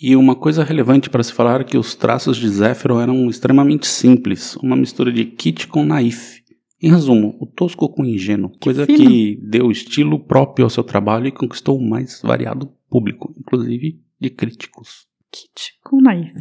E 0.00 0.14
uma 0.14 0.36
coisa 0.36 0.62
relevante 0.62 1.08
para 1.08 1.22
se 1.22 1.32
falar 1.32 1.62
é 1.62 1.64
que 1.64 1.76
os 1.76 1.94
traços 1.94 2.36
de 2.36 2.48
Zéfiro 2.48 3.00
eram 3.00 3.28
extremamente 3.28 3.86
simples, 3.86 4.56
uma 4.56 4.76
mistura 4.76 5.10
de 5.10 5.24
kit 5.24 5.66
com 5.66 5.84
naif. 5.84 6.39
Em 6.82 6.90
resumo, 6.90 7.36
o 7.38 7.46
tosco 7.46 7.88
com 7.90 8.02
o 8.02 8.06
ingênuo, 8.06 8.52
coisa 8.58 8.86
fino. 8.86 8.98
que 8.98 9.38
deu 9.42 9.70
estilo 9.70 10.18
próprio 10.18 10.64
ao 10.64 10.70
seu 10.70 10.82
trabalho 10.82 11.26
e 11.26 11.32
conquistou 11.32 11.78
o 11.78 11.86
mais 11.86 12.22
variado 12.22 12.72
público, 12.88 13.34
inclusive 13.38 14.00
de 14.18 14.30
críticos. 14.30 15.06
Kit 15.30 15.74
com 15.84 16.00
naif. 16.00 16.32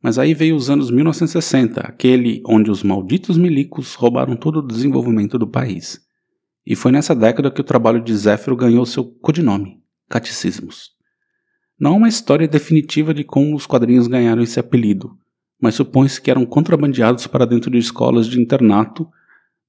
Mas 0.00 0.18
aí 0.18 0.34
veio 0.34 0.54
os 0.54 0.70
anos 0.70 0.90
1960, 0.90 1.80
aquele 1.80 2.40
onde 2.46 2.70
os 2.70 2.84
malditos 2.84 3.36
milicos 3.36 3.94
roubaram 3.94 4.36
todo 4.36 4.60
o 4.60 4.66
desenvolvimento 4.66 5.36
do 5.36 5.46
país. 5.46 6.00
E 6.64 6.76
foi 6.76 6.92
nessa 6.92 7.14
década 7.14 7.50
que 7.50 7.60
o 7.60 7.64
trabalho 7.64 8.00
de 8.00 8.16
Zéfiro 8.16 8.56
ganhou 8.56 8.86
seu 8.86 9.04
codinome, 9.04 9.82
Catecismos. 10.08 10.92
Não 11.78 11.92
há 11.92 11.96
uma 11.96 12.08
história 12.08 12.46
definitiva 12.46 13.12
de 13.12 13.24
como 13.24 13.56
os 13.56 13.66
quadrinhos 13.66 14.06
ganharam 14.06 14.42
esse 14.42 14.60
apelido, 14.60 15.16
mas 15.60 15.74
supõe-se 15.74 16.20
que 16.20 16.30
eram 16.30 16.46
contrabandeados 16.46 17.26
para 17.26 17.44
dentro 17.44 17.70
de 17.70 17.78
escolas 17.78 18.26
de 18.26 18.40
internato, 18.40 19.08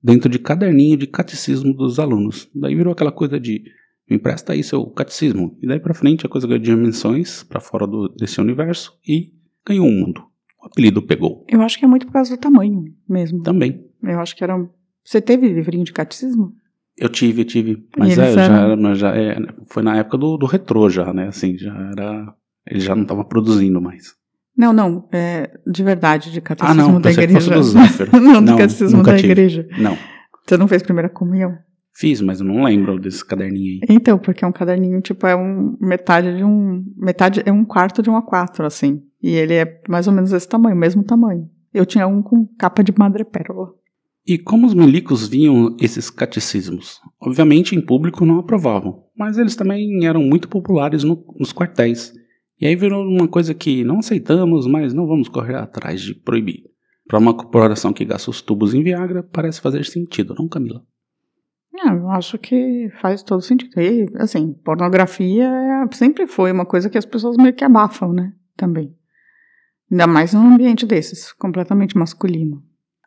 dentro 0.01 0.29
de 0.29 0.39
caderninho 0.39 0.97
de 0.97 1.07
catecismo 1.07 1.73
dos 1.73 1.99
alunos. 1.99 2.49
Daí 2.55 2.75
virou 2.75 2.93
aquela 2.93 3.11
coisa 3.11 3.39
de 3.39 3.63
me 4.09 4.15
empresta 4.15 4.53
aí 4.53 4.63
seu 4.63 4.85
catecismo. 4.87 5.57
E 5.61 5.67
daí 5.67 5.79
pra 5.79 5.93
frente 5.93 6.25
a 6.25 6.29
coisa 6.29 6.47
ganhou 6.47 6.63
dimensões 6.63 7.43
para 7.43 7.59
fora 7.59 7.85
do, 7.85 8.09
desse 8.09 8.41
universo 8.41 8.97
e 9.07 9.33
ganhou 9.65 9.87
o 9.87 9.91
mundo. 9.91 10.23
O 10.61 10.65
apelido 10.65 11.01
pegou. 11.01 11.45
Eu 11.47 11.61
acho 11.61 11.77
que 11.77 11.85
é 11.85 11.87
muito 11.87 12.07
por 12.07 12.13
causa 12.13 12.35
do 12.35 12.39
tamanho 12.39 12.85
mesmo. 13.07 13.43
Também. 13.43 13.85
Eu 14.01 14.19
acho 14.19 14.35
que 14.35 14.43
era. 14.43 14.57
Você 15.03 15.21
teve 15.21 15.47
livrinho 15.47 15.83
de 15.83 15.93
catecismo? 15.93 16.53
Eu 16.97 17.07
tive, 17.07 17.41
eu 17.41 17.45
tive. 17.45 17.87
Mas 17.97 18.17
é, 18.17 18.33
já, 18.33 18.43
era, 18.43 18.75
mas 18.75 18.97
já 18.97 19.15
é, 19.15 19.37
foi 19.69 19.83
na 19.83 19.97
época 19.97 20.17
do, 20.17 20.37
do 20.37 20.45
retrô 20.45 20.89
já, 20.89 21.13
né? 21.13 21.27
Assim, 21.27 21.57
já 21.57 21.73
era. 21.73 22.35
Ele 22.67 22.79
já 22.79 22.93
não 22.93 23.05
tava 23.05 23.23
produzindo 23.23 23.81
mais. 23.81 24.15
Não, 24.59 24.73
não. 24.73 25.07
É 25.13 25.49
de 25.65 25.81
verdade, 25.83 26.31
de 26.31 26.39
Ah, 26.39 26.41
catecismo 26.41 26.91
não, 26.91 26.99
da 27.01 27.11
igreja. 27.11 27.51
do 27.55 27.63
Zéfiro. 27.63 28.11
não, 28.19 28.33
do 28.43 28.51
Não, 28.51 28.57
catecismo 28.57 28.97
nunca 28.97 29.11
da 29.13 29.17
tive. 29.17 29.31
igreja. 29.31 29.65
Não. 29.79 29.97
Você 30.45 30.57
não 30.57 30.67
fez 30.67 30.83
primeira 30.83 31.07
comunhão? 31.07 31.55
Fiz, 31.95 32.19
mas 32.21 32.39
eu 32.41 32.45
não 32.45 32.63
lembro 32.63 32.99
desse 32.99 33.25
caderninho 33.25 33.79
aí. 33.81 33.95
Então, 33.95 34.17
porque 34.17 34.43
é 34.43 34.47
um 34.47 34.51
caderninho, 34.51 35.01
tipo, 35.01 35.25
é 35.25 35.35
um 35.35 35.77
metade 35.79 36.35
de 36.35 36.43
um. 36.43 36.83
Metade 36.97 37.41
é 37.45 37.51
um 37.51 37.63
quarto 37.63 38.01
de 38.01 38.09
um 38.09 38.13
A4, 38.21 38.65
assim. 38.65 39.01
E 39.23 39.29
ele 39.31 39.53
é 39.53 39.81
mais 39.87 40.07
ou 40.07 40.13
menos 40.13 40.31
esse 40.33 40.47
tamanho, 40.47 40.75
mesmo 40.75 41.03
tamanho. 41.03 41.49
Eu 41.73 41.85
tinha 41.85 42.05
um 42.07 42.21
com 42.21 42.45
capa 42.57 42.83
de 42.83 42.93
madrepérola. 42.97 43.69
E 44.27 44.37
como 44.37 44.67
os 44.67 44.73
milicos 44.73 45.27
viam 45.27 45.75
esses 45.79 46.09
catecismos? 46.09 46.99
Obviamente 47.21 47.75
em 47.75 47.81
público 47.81 48.25
não 48.25 48.39
aprovavam, 48.39 49.03
mas 49.17 49.37
eles 49.37 49.55
também 49.55 50.05
eram 50.05 50.21
muito 50.21 50.47
populares 50.47 51.03
no- 51.03 51.23
nos 51.39 51.51
quartéis. 51.53 52.13
E 52.59 52.67
aí 52.67 52.75
virou 52.75 53.05
uma 53.05 53.27
coisa 53.27 53.53
que 53.53 53.83
não 53.83 53.99
aceitamos, 53.99 54.67
mas 54.67 54.93
não 54.93 55.07
vamos 55.07 55.29
correr 55.29 55.55
atrás 55.55 56.01
de 56.01 56.13
proibir. 56.13 56.63
Para 57.07 57.17
uma 57.17 57.33
corporação 57.33 57.93
que 57.93 58.05
gasta 58.05 58.29
os 58.29 58.41
tubos 58.41 58.73
em 58.73 58.83
Viagra, 58.83 59.23
parece 59.23 59.61
fazer 59.61 59.85
sentido, 59.85 60.35
não, 60.37 60.47
Camila? 60.47 60.83
Ah, 61.81 61.93
eu 61.95 62.09
acho 62.09 62.37
que 62.37 62.89
faz 63.01 63.23
todo 63.23 63.41
sentido. 63.41 63.79
E, 63.79 64.05
assim, 64.15 64.53
pornografia 64.65 65.45
é- 65.45 65.95
sempre 65.95 66.27
foi 66.27 66.51
uma 66.51 66.65
coisa 66.65 66.89
que 66.89 66.97
as 66.97 67.05
pessoas 67.05 67.37
meio 67.37 67.53
que 67.53 67.63
abafam, 67.63 68.11
né? 68.11 68.33
Também. 68.57 68.93
Ainda 69.89 70.05
mais 70.05 70.33
num 70.33 70.53
ambiente 70.53 70.85
desses, 70.85 71.31
completamente 71.31 71.97
masculino. 71.97 72.61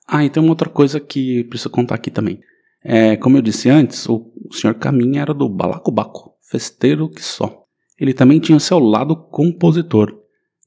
Ah, 0.08 0.24
e 0.24 0.30
tem 0.30 0.42
uma 0.42 0.50
outra 0.50 0.68
coisa 0.68 0.98
que 0.98 1.44
preciso 1.44 1.70
contar 1.70 1.94
aqui 1.94 2.10
também. 2.10 2.40
É, 2.82 3.16
como 3.16 3.36
eu 3.36 3.42
disse 3.42 3.68
antes, 3.68 4.08
o, 4.08 4.32
o 4.48 4.52
Sr. 4.52 4.74
Caminha 4.74 5.20
era 5.20 5.34
do 5.34 5.48
Balacobaco, 5.48 6.34
festeiro 6.50 7.08
que 7.08 7.22
só. 7.22 7.61
Ele 8.02 8.12
também 8.12 8.40
tinha 8.40 8.58
seu 8.58 8.80
lado 8.80 9.14
compositor. 9.14 10.12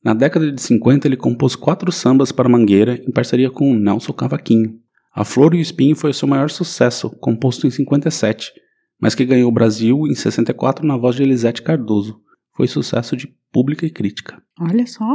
Na 0.01 0.13
década 0.13 0.49
de 0.49 0.61
50 0.61 1.05
ele 1.05 1.17
compôs 1.17 1.53
quatro 1.53 1.91
sambas 1.91 2.31
para 2.31 2.47
Mangueira 2.47 2.97
em 3.05 3.11
parceria 3.11 3.51
com 3.51 3.69
o 3.69 3.77
Nelson 3.77 4.13
Cavaquinho. 4.13 4.79
A 5.13 5.25
Flor 5.25 5.53
e 5.53 5.57
o 5.57 5.61
Espinho 5.61 5.97
foi 5.97 6.11
o 6.11 6.13
seu 6.13 6.29
maior 6.29 6.49
sucesso, 6.49 7.09
composto 7.19 7.67
em 7.67 7.69
57, 7.69 8.53
mas 8.97 9.13
que 9.13 9.25
ganhou 9.25 9.49
o 9.49 9.53
Brasil 9.53 10.07
em 10.07 10.15
64 10.15 10.87
na 10.87 10.95
voz 10.95 11.17
de 11.17 11.23
Elisete 11.23 11.61
Cardoso. 11.61 12.21
Foi 12.55 12.69
sucesso 12.69 13.17
de 13.17 13.27
pública 13.51 13.85
e 13.85 13.89
crítica. 13.89 14.41
Olha 14.57 14.87
só. 14.87 15.05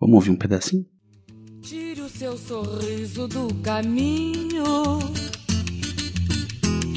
Vamos 0.00 0.16
ouvir 0.16 0.30
um 0.30 0.36
pedacinho? 0.36 0.84
Tire 1.62 2.00
o 2.00 2.08
seu 2.08 2.36
sorriso 2.36 3.28
do 3.28 3.54
caminho. 3.62 4.98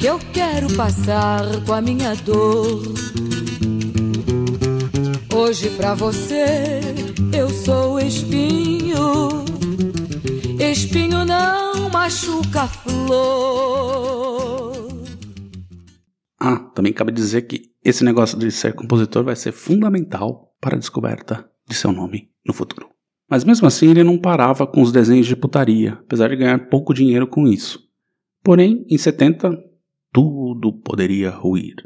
Que 0.00 0.06
eu 0.06 0.18
quero 0.32 0.74
passar 0.74 1.64
com 1.64 1.72
a 1.72 1.80
minha 1.80 2.16
dor. 2.16 2.82
Hoje 5.34 5.70
pra 5.76 5.94
você 5.94 6.80
eu 7.34 7.48
sou 7.48 7.98
espinho. 7.98 9.44
Espinho 10.60 11.24
não 11.24 11.88
machuca 11.88 12.66
flor. 12.68 14.12
Ah, 16.38 16.58
também 16.74 16.92
cabe 16.92 17.12
dizer 17.12 17.42
que 17.42 17.72
esse 17.82 18.04
negócio 18.04 18.38
de 18.38 18.50
ser 18.50 18.74
compositor 18.74 19.24
vai 19.24 19.34
ser 19.34 19.52
fundamental 19.52 20.54
para 20.60 20.76
a 20.76 20.78
descoberta 20.78 21.50
de 21.66 21.74
seu 21.74 21.92
nome 21.92 22.28
no 22.46 22.52
futuro. 22.52 22.90
Mas 23.28 23.42
mesmo 23.42 23.66
assim, 23.66 23.88
ele 23.90 24.04
não 24.04 24.18
parava 24.18 24.66
com 24.66 24.82
os 24.82 24.92
desenhos 24.92 25.26
de 25.26 25.34
putaria, 25.34 25.92
apesar 25.94 26.28
de 26.28 26.36
ganhar 26.36 26.68
pouco 26.68 26.92
dinheiro 26.92 27.26
com 27.26 27.46
isso. 27.46 27.80
Porém, 28.44 28.84
em 28.90 28.98
70, 28.98 29.56
tudo 30.12 30.72
poderia 30.72 31.30
ruir. 31.30 31.76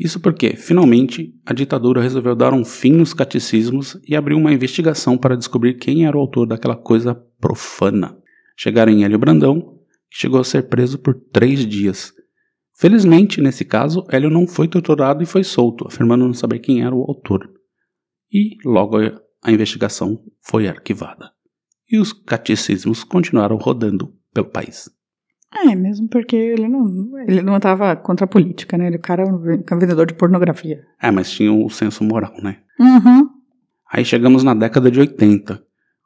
Isso 0.00 0.18
porque, 0.18 0.56
finalmente, 0.56 1.38
a 1.44 1.52
ditadura 1.52 2.00
resolveu 2.00 2.34
dar 2.34 2.54
um 2.54 2.64
fim 2.64 2.92
nos 2.92 3.12
catecismos 3.12 4.00
e 4.08 4.16
abriu 4.16 4.38
uma 4.38 4.50
investigação 4.50 5.18
para 5.18 5.36
descobrir 5.36 5.74
quem 5.74 6.06
era 6.06 6.16
o 6.16 6.20
autor 6.20 6.46
daquela 6.46 6.74
coisa 6.74 7.14
profana. 7.38 8.16
Chegaram 8.56 8.90
em 8.90 9.04
Hélio 9.04 9.18
Brandão, 9.18 9.60
que 10.10 10.16
chegou 10.16 10.40
a 10.40 10.44
ser 10.44 10.70
preso 10.70 10.98
por 10.98 11.14
três 11.30 11.66
dias. 11.66 12.14
Felizmente, 12.78 13.42
nesse 13.42 13.62
caso, 13.62 14.06
Hélio 14.08 14.30
não 14.30 14.46
foi 14.46 14.66
torturado 14.66 15.22
e 15.22 15.26
foi 15.26 15.44
solto, 15.44 15.86
afirmando 15.86 16.24
não 16.24 16.32
saber 16.32 16.60
quem 16.60 16.82
era 16.82 16.94
o 16.94 17.02
autor. 17.02 17.50
E 18.32 18.56
logo 18.64 18.96
a 19.42 19.52
investigação 19.52 20.18
foi 20.40 20.66
arquivada. 20.66 21.30
E 21.90 21.98
os 21.98 22.14
catecismos 22.14 23.04
continuaram 23.04 23.56
rodando 23.56 24.14
pelo 24.32 24.48
país. 24.48 24.88
É, 25.52 25.74
mesmo 25.74 26.08
porque 26.08 26.36
ele 26.36 26.68
não, 26.68 27.18
ele 27.26 27.42
não 27.42 27.58
tava 27.58 27.96
contra 27.96 28.24
a 28.24 28.28
política, 28.28 28.78
né? 28.78 28.86
Ele 28.86 28.96
o 28.96 29.00
cara 29.00 29.24
é 29.24 29.26
um 29.26 29.78
vendedor 29.78 30.06
de 30.06 30.14
pornografia. 30.14 30.82
É, 31.02 31.10
mas 31.10 31.30
tinha 31.30 31.52
o 31.52 31.68
senso 31.68 32.04
moral, 32.04 32.32
né? 32.40 32.58
Uhum. 32.78 33.28
Aí 33.92 34.04
chegamos 34.04 34.44
na 34.44 34.54
década 34.54 34.90
de 34.90 35.00
80. 35.00 35.60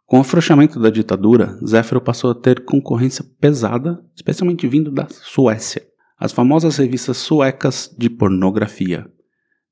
Com 0.07 0.19
o 0.19 0.21
afrouxamento 0.21 0.81
da 0.81 0.91
ditadura, 0.91 1.59
Zéfiro 1.65 2.01
passou 2.01 2.31
a 2.31 2.35
ter 2.35 2.65
concorrência 2.65 3.25
pesada, 3.41 4.03
especialmente 4.15 4.67
vindo 4.67 4.91
da 4.91 5.07
Suécia. 5.09 5.83
As 6.19 6.33
famosas 6.33 6.77
revistas 6.79 7.19
suecas 7.19 7.95
de 7.99 8.09
pornografia. 8.09 9.07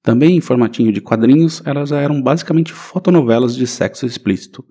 Também 0.03 0.37
em 0.37 0.41
formatinho 0.41 0.93
de 0.93 1.01
quadrinhos, 1.01 1.63
elas 1.65 1.93
eram 1.93 2.21
basicamente 2.21 2.73
fotonovelas 2.73 3.55
de 3.55 3.67
sexo 3.67 4.05
explícito. 4.05 4.65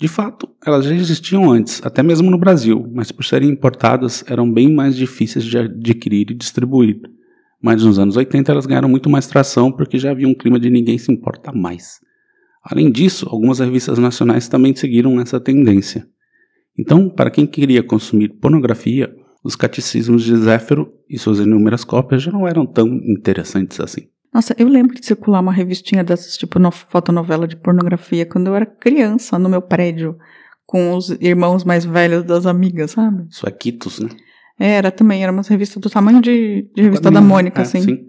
De 0.00 0.08
fato, 0.08 0.48
elas 0.64 0.86
já 0.86 0.94
existiam 0.94 1.50
antes, 1.52 1.84
até 1.84 2.02
mesmo 2.02 2.30
no 2.30 2.38
Brasil, 2.38 2.90
mas 2.90 3.12
por 3.12 3.22
serem 3.22 3.50
importadas 3.50 4.24
eram 4.26 4.50
bem 4.50 4.72
mais 4.72 4.96
difíceis 4.96 5.44
de 5.44 5.58
adquirir 5.58 6.30
e 6.30 6.34
distribuir. 6.34 7.02
Mas 7.62 7.84
nos 7.84 7.98
anos 7.98 8.16
80 8.16 8.50
elas 8.50 8.64
ganharam 8.64 8.88
muito 8.88 9.10
mais 9.10 9.26
tração 9.26 9.70
porque 9.70 9.98
já 9.98 10.10
havia 10.10 10.26
um 10.26 10.32
clima 10.32 10.58
de 10.58 10.70
ninguém 10.70 10.96
se 10.96 11.12
importa 11.12 11.52
mais. 11.52 12.00
Além 12.64 12.90
disso, 12.90 13.26
algumas 13.28 13.58
revistas 13.58 13.98
nacionais 13.98 14.48
também 14.48 14.74
seguiram 14.74 15.20
essa 15.20 15.38
tendência. 15.38 16.08
Então, 16.78 17.10
para 17.10 17.30
quem 17.30 17.46
queria 17.46 17.82
consumir 17.82 18.30
pornografia, 18.40 19.14
os 19.44 19.54
catecismos 19.54 20.24
de 20.24 20.34
Zéfiro 20.34 20.94
e 21.10 21.18
suas 21.18 21.40
inúmeras 21.40 21.84
cópias 21.84 22.22
já 22.22 22.32
não 22.32 22.48
eram 22.48 22.64
tão 22.64 22.88
interessantes 22.88 23.78
assim. 23.78 24.08
Nossa, 24.32 24.54
eu 24.58 24.68
lembro 24.68 24.94
de 24.94 25.04
circular 25.04 25.40
uma 25.40 25.52
revistinha 25.52 26.04
dessas, 26.04 26.36
tipo, 26.36 26.58
no, 26.58 26.70
fotonovela 26.70 27.48
de 27.48 27.56
pornografia, 27.56 28.24
quando 28.24 28.46
eu 28.46 28.54
era 28.54 28.64
criança, 28.66 29.38
no 29.38 29.48
meu 29.48 29.60
prédio, 29.60 30.16
com 30.64 30.94
os 30.94 31.10
irmãos 31.20 31.64
mais 31.64 31.84
velhos 31.84 32.22
das 32.24 32.46
amigas, 32.46 32.92
sabe? 32.92 33.26
Suequitos, 33.30 33.98
né? 33.98 34.08
Era 34.58 34.90
também, 34.92 35.22
era 35.22 35.32
umas 35.32 35.48
revistas 35.48 35.80
do 35.82 35.90
tamanho 35.90 36.20
de, 36.20 36.70
de 36.74 36.82
revista 36.82 37.10
da 37.10 37.20
Mônica, 37.20 37.60
É, 37.60 37.62
assim. 37.62 37.80
sim. 37.80 38.06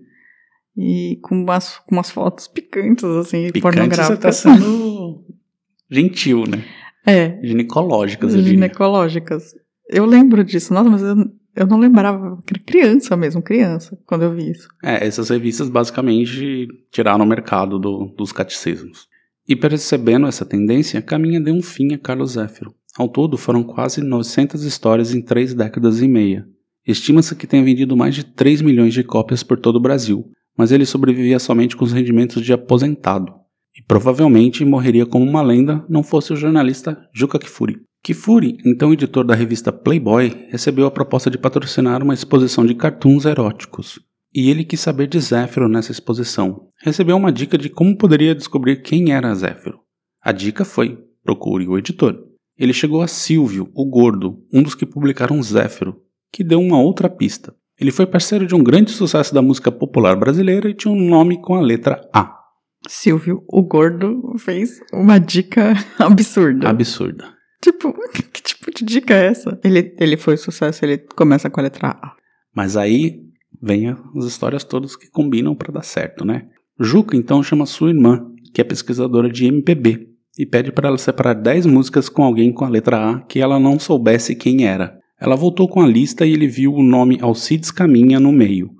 E 0.77 1.17
com 1.23 1.35
umas, 1.35 1.79
com 1.79 1.95
umas 1.95 2.11
fotos 2.11 2.47
picantes, 2.47 3.03
assim, 3.03 3.47
Picante, 3.51 3.59
você 3.59 3.61
pornográficas. 3.61 4.19
tá 4.19 4.31
sendo 4.31 5.25
gentil, 5.89 6.43
né? 6.47 6.63
É, 7.05 7.39
Ginecológicas, 7.43 8.31
eu 8.33 8.37
diria. 8.41 8.53
ginecológicas. 8.53 9.55
Eu 9.89 10.05
lembro 10.05 10.43
disso, 10.43 10.71
nossa, 10.73 10.89
mas 10.89 11.01
eu, 11.01 11.15
eu 11.55 11.67
não 11.67 11.77
lembrava, 11.77 12.37
criança 12.65 13.15
mesmo, 13.17 13.41
criança, 13.41 13.97
quando 14.05 14.23
eu 14.23 14.33
vi 14.33 14.51
isso. 14.51 14.67
É, 14.83 15.05
essas 15.05 15.29
revistas 15.29 15.69
basicamente 15.69 16.67
tiraram 16.91 17.23
o 17.25 17.27
mercado 17.27 17.77
do- 17.79 18.13
dos 18.17 18.31
catecismos. 18.31 19.07
E 19.47 19.55
percebendo 19.55 20.27
essa 20.27 20.45
tendência, 20.45 21.01
Caminha 21.01 21.41
deu 21.41 21.53
um 21.53 21.61
fim 21.61 21.93
a 21.93 21.97
Carlos 21.97 22.31
Zéfiro. 22.33 22.73
Ao 22.97 23.07
todo, 23.07 23.37
foram 23.37 23.63
quase 23.63 24.01
900 24.01 24.63
histórias 24.63 25.13
em 25.13 25.21
três 25.21 25.53
décadas 25.53 26.01
e 26.01 26.07
meia. 26.07 26.45
Estima-se 26.87 27.35
que 27.35 27.47
tenha 27.47 27.63
vendido 27.63 27.95
mais 27.95 28.15
de 28.15 28.23
3 28.23 28.61
milhões 28.61 28.93
de 28.93 29.03
cópias 29.03 29.43
por 29.43 29.59
todo 29.59 29.75
o 29.77 29.81
Brasil, 29.81 30.25
mas 30.57 30.71
ele 30.71 30.85
sobrevivia 30.85 31.39
somente 31.39 31.75
com 31.75 31.85
os 31.85 31.91
rendimentos 31.93 32.43
de 32.43 32.51
aposentado. 32.53 33.33
E 33.77 33.81
provavelmente 33.83 34.65
morreria 34.65 35.05
como 35.05 35.23
uma 35.25 35.41
lenda 35.41 35.85
não 35.87 36.03
fosse 36.03 36.33
o 36.33 36.35
jornalista 36.35 37.07
Juca 37.13 37.39
Kfouri. 37.39 37.77
Kifuri, 38.03 38.57
então 38.65 38.91
editor 38.91 39.23
da 39.23 39.35
revista 39.35 39.71
Playboy, 39.71 40.47
recebeu 40.49 40.87
a 40.87 40.91
proposta 40.91 41.29
de 41.29 41.37
patrocinar 41.37 42.01
uma 42.01 42.15
exposição 42.15 42.65
de 42.65 42.73
cartoons 42.73 43.25
eróticos. 43.25 43.99
E 44.33 44.49
ele 44.49 44.63
quis 44.63 44.79
saber 44.79 45.07
de 45.07 45.19
Zéfiro 45.19 45.67
nessa 45.67 45.91
exposição. 45.91 46.67
Recebeu 46.81 47.15
uma 47.15 47.31
dica 47.31 47.57
de 47.57 47.69
como 47.69 47.95
poderia 47.95 48.33
descobrir 48.33 48.81
quem 48.81 49.11
era 49.11 49.35
Zéfiro. 49.35 49.79
A 50.23 50.31
dica 50.31 50.65
foi: 50.65 50.97
procure 51.23 51.67
o 51.67 51.77
editor. 51.77 52.17
Ele 52.57 52.73
chegou 52.73 53.01
a 53.01 53.07
Silvio, 53.07 53.69
o 53.75 53.85
gordo, 53.85 54.43
um 54.51 54.63
dos 54.63 54.73
que 54.73 54.85
publicaram 54.85 55.41
Zéfiro, 55.43 55.97
que 56.31 56.43
deu 56.43 56.59
uma 56.59 56.81
outra 56.81 57.09
pista. 57.09 57.53
Ele 57.79 57.91
foi 57.91 58.05
parceiro 58.05 58.47
de 58.47 58.55
um 58.55 58.63
grande 58.63 58.91
sucesso 58.91 59.33
da 59.33 59.41
música 59.41 59.71
popular 59.71 60.15
brasileira 60.15 60.69
e 60.69 60.73
tinha 60.73 60.93
um 60.93 61.09
nome 61.09 61.41
com 61.41 61.55
a 61.55 61.61
letra 61.61 62.01
A. 62.13 62.39
Silvio, 62.87 63.43
o 63.47 63.61
gordo, 63.61 64.35
fez 64.39 64.79
uma 64.93 65.19
dica 65.19 65.73
absurda. 65.99 66.69
Absurda. 66.69 67.40
Tipo, 67.61 67.93
que 68.33 68.41
tipo 68.41 68.71
de 68.71 68.83
dica 68.83 69.13
é 69.13 69.27
essa? 69.27 69.59
Ele, 69.63 69.95
ele 69.99 70.17
foi 70.17 70.35
sucesso, 70.37 70.83
ele 70.83 70.97
começa 70.97 71.49
com 71.49 71.59
a 71.59 71.63
letra 71.63 71.89
A. 71.89 72.15
Mas 72.53 72.75
aí 72.75 73.21
vem 73.61 73.89
as 73.89 74.25
histórias 74.25 74.63
todas 74.63 74.95
que 74.95 75.09
combinam 75.09 75.55
para 75.55 75.71
dar 75.71 75.83
certo, 75.83 76.25
né? 76.25 76.47
Juca 76.79 77.15
então 77.15 77.43
chama 77.43 77.65
sua 77.65 77.89
irmã, 77.89 78.25
que 78.53 78.59
é 78.59 78.63
pesquisadora 78.63 79.29
de 79.29 79.45
MPB, 79.45 80.09
e 80.37 80.45
pede 80.45 80.71
para 80.71 80.87
ela 80.87 80.97
separar 80.97 81.33
10 81.33 81.67
músicas 81.67 82.09
com 82.09 82.23
alguém 82.23 82.51
com 82.51 82.65
a 82.65 82.69
letra 82.69 83.11
A 83.11 83.19
que 83.21 83.39
ela 83.39 83.59
não 83.59 83.77
soubesse 83.77 84.35
quem 84.35 84.65
era. 84.65 84.99
Ela 85.19 85.35
voltou 85.35 85.67
com 85.67 85.81
a 85.81 85.87
lista 85.87 86.25
e 86.25 86.33
ele 86.33 86.47
viu 86.47 86.73
o 86.73 86.81
nome 86.81 87.19
Alcides 87.21 87.69
Caminha 87.69 88.19
no 88.19 88.31
meio. 88.31 88.71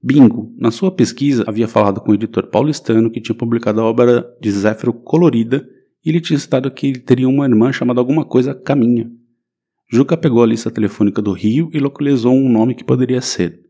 Bingo! 0.00 0.54
Na 0.56 0.70
sua 0.70 0.92
pesquisa, 0.92 1.42
havia 1.48 1.66
falado 1.66 2.00
com 2.00 2.12
o 2.12 2.14
editor 2.14 2.46
paulistano 2.46 3.10
que 3.10 3.20
tinha 3.20 3.34
publicado 3.34 3.80
a 3.80 3.84
obra 3.84 4.24
de 4.40 4.50
Zéfiro 4.52 4.92
colorida 4.92 5.66
e 6.04 6.10
ele 6.10 6.20
tinha 6.20 6.38
citado 6.38 6.70
que 6.70 6.86
ele 6.86 6.98
teria 6.98 7.28
uma 7.28 7.46
irmã 7.46 7.72
chamada 7.72 8.00
alguma 8.00 8.24
coisa 8.24 8.54
Caminha. 8.54 9.10
Juca 9.90 10.16
pegou 10.16 10.42
a 10.42 10.46
lista 10.46 10.70
telefônica 10.70 11.22
do 11.22 11.32
Rio 11.32 11.70
e 11.72 11.78
localizou 11.78 12.34
um 12.34 12.48
nome 12.48 12.74
que 12.74 12.84
poderia 12.84 13.20
ser. 13.20 13.60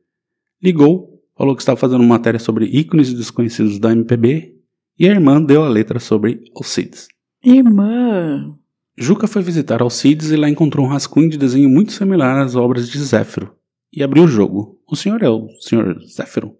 Ligou, 0.62 1.22
falou 1.36 1.54
que 1.54 1.62
estava 1.62 1.78
fazendo 1.78 2.00
uma 2.00 2.16
matéria 2.16 2.40
sobre 2.40 2.66
ícones 2.66 3.14
desconhecidos 3.14 3.78
da 3.78 3.92
MPB 3.92 4.56
e 4.98 5.06
a 5.06 5.10
irmã 5.10 5.40
deu 5.40 5.62
a 5.62 5.68
letra 5.68 6.00
sobre 6.00 6.42
Alcides. 6.56 7.06
Irmã! 7.44 8.58
Juca 8.96 9.28
foi 9.28 9.42
visitar 9.42 9.80
Alcides 9.80 10.32
e 10.32 10.36
lá 10.36 10.50
encontrou 10.50 10.84
um 10.84 10.88
rascunho 10.88 11.30
de 11.30 11.38
desenho 11.38 11.68
muito 11.68 11.92
similar 11.92 12.40
às 12.40 12.56
obras 12.56 12.88
de 12.88 12.98
Zéfiro 12.98 13.54
e 13.92 14.02
abriu 14.02 14.24
o 14.24 14.28
jogo. 14.28 14.80
O 14.90 14.96
senhor 14.96 15.22
é 15.22 15.28
o 15.28 15.48
senhor 15.60 16.00
Zéfiro? 16.04 16.56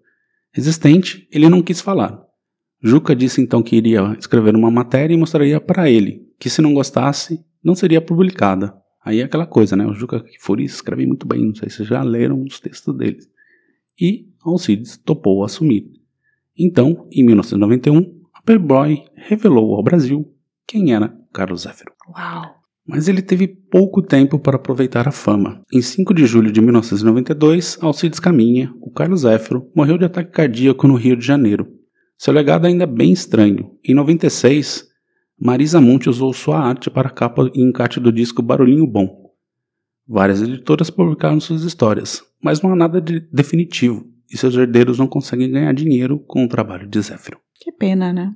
Resistente, 0.53 1.27
ele 1.31 1.49
não 1.49 1.61
quis 1.61 1.81
falar. 1.81 2.28
Juca 2.81 3.15
disse 3.15 3.41
então 3.41 3.61
que 3.61 3.75
iria 3.75 4.15
escrever 4.17 4.55
uma 4.55 4.71
matéria 4.71 5.13
e 5.13 5.17
mostraria 5.17 5.59
para 5.59 5.89
ele, 5.89 6.25
que 6.39 6.49
se 6.49 6.61
não 6.61 6.73
gostasse, 6.73 7.43
não 7.63 7.75
seria 7.75 8.01
publicada. 8.01 8.73
Aí 9.03 9.19
é 9.19 9.23
aquela 9.23 9.45
coisa, 9.45 9.75
né? 9.75 9.85
O 9.85 9.93
Juca 9.93 10.21
Kifuri 10.21 10.63
escreve 10.63 11.05
muito 11.05 11.27
bem, 11.27 11.45
não 11.45 11.55
sei 11.55 11.69
se 11.69 11.83
já 11.83 12.01
leram 12.03 12.43
os 12.43 12.59
textos 12.59 12.95
dele. 12.95 13.19
E 13.99 14.27
Alcides 14.43 14.97
topou 14.97 15.43
assumir. 15.43 15.91
Então, 16.57 17.07
em 17.11 17.25
1991, 17.25 18.19
a 18.33 18.41
Playboy 18.41 19.03
revelou 19.15 19.75
ao 19.75 19.83
Brasil 19.83 20.31
quem 20.65 20.93
era 20.93 21.13
Carlos 21.33 21.61
Zéfiro. 21.61 21.91
Uau! 22.15 22.59
Mas 22.85 23.07
ele 23.07 23.21
teve 23.21 23.47
pouco 23.47 24.01
tempo 24.01 24.39
para 24.39 24.55
aproveitar 24.55 25.07
a 25.07 25.11
fama. 25.11 25.61
Em 25.71 25.81
5 25.81 26.13
de 26.13 26.25
julho 26.25 26.51
de 26.51 26.59
1992, 26.59 27.77
Alcides 27.81 28.19
Caminha, 28.19 28.73
o 28.81 28.89
Carlos 28.89 29.21
Zéfiro, 29.21 29.69
morreu 29.75 29.97
de 29.97 30.05
ataque 30.05 30.31
cardíaco 30.31 30.87
no 30.87 30.95
Rio 30.95 31.15
de 31.15 31.25
Janeiro. 31.25 31.78
Seu 32.19 32.33
legado 32.33 32.67
ainda 32.67 32.83
é 32.83 32.85
bem 32.85 33.13
estranho. 33.13 33.71
Em 33.81 33.93
96, 33.93 34.85
Marisa 35.39 35.79
Monte 35.79 36.09
usou 36.09 36.33
sua 36.33 36.59
arte 36.59 36.89
para 36.89 37.07
a 37.07 37.11
capa 37.11 37.49
e 37.55 37.61
encarte 37.61 37.97
do 37.97 38.11
disco 38.11 38.41
Barulhinho 38.41 38.85
Bom. 38.85 39.31
Várias 40.05 40.41
editoras 40.41 40.89
publicaram 40.89 41.39
suas 41.39 41.63
histórias, 41.63 42.21
mas 42.43 42.61
não 42.61 42.73
há 42.73 42.75
nada 42.75 42.99
de 42.99 43.21
definitivo, 43.31 44.05
e 44.29 44.37
seus 44.37 44.53
herdeiros 44.53 44.99
não 44.99 45.07
conseguem 45.07 45.49
ganhar 45.49 45.73
dinheiro 45.73 46.19
com 46.27 46.43
o 46.43 46.49
trabalho 46.49 46.89
de 46.89 46.99
Zéfiro. 46.99 47.39
Que 47.55 47.71
pena, 47.71 48.11
né? 48.11 48.35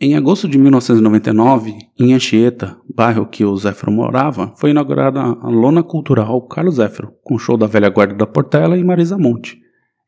Em 0.00 0.14
agosto 0.14 0.46
de 0.46 0.56
1999, 0.56 1.74
em 1.98 2.14
Anchieta, 2.14 2.78
bairro 2.88 3.26
que 3.26 3.44
o 3.44 3.56
Zéfiro 3.56 3.90
morava, 3.90 4.54
foi 4.56 4.70
inaugurada 4.70 5.20
a 5.20 5.48
Lona 5.48 5.82
Cultural 5.82 6.40
Carlos 6.42 6.76
Zéfiro, 6.76 7.12
com 7.24 7.36
show 7.36 7.56
da 7.56 7.66
velha 7.66 7.88
guarda 7.88 8.14
da 8.14 8.28
Portela 8.28 8.78
e 8.78 8.84
Marisa 8.84 9.18
Monte. 9.18 9.58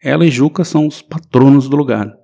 Ela 0.01 0.25
e 0.25 0.31
Juca 0.31 0.63
são 0.63 0.87
os 0.87 1.03
patronos 1.03 1.69
do 1.69 1.77
lugar. 1.77 2.17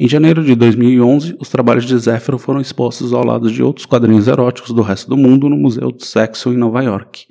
Em 0.00 0.06
janeiro 0.06 0.44
de 0.44 0.54
2011, 0.54 1.34
os 1.40 1.48
trabalhos 1.48 1.84
de 1.84 1.98
Zéfiro 1.98 2.38
foram 2.38 2.60
expostos 2.60 3.12
ao 3.12 3.26
lado 3.26 3.50
de 3.50 3.64
outros 3.64 3.84
quadrinhos 3.84 4.28
eróticos 4.28 4.70
do 4.70 4.80
resto 4.80 5.10
do 5.10 5.16
mundo 5.16 5.48
no 5.48 5.56
Museu 5.56 5.90
do 5.90 6.04
Sexo 6.04 6.52
em 6.52 6.56
Nova 6.56 6.80
York. 6.82 7.26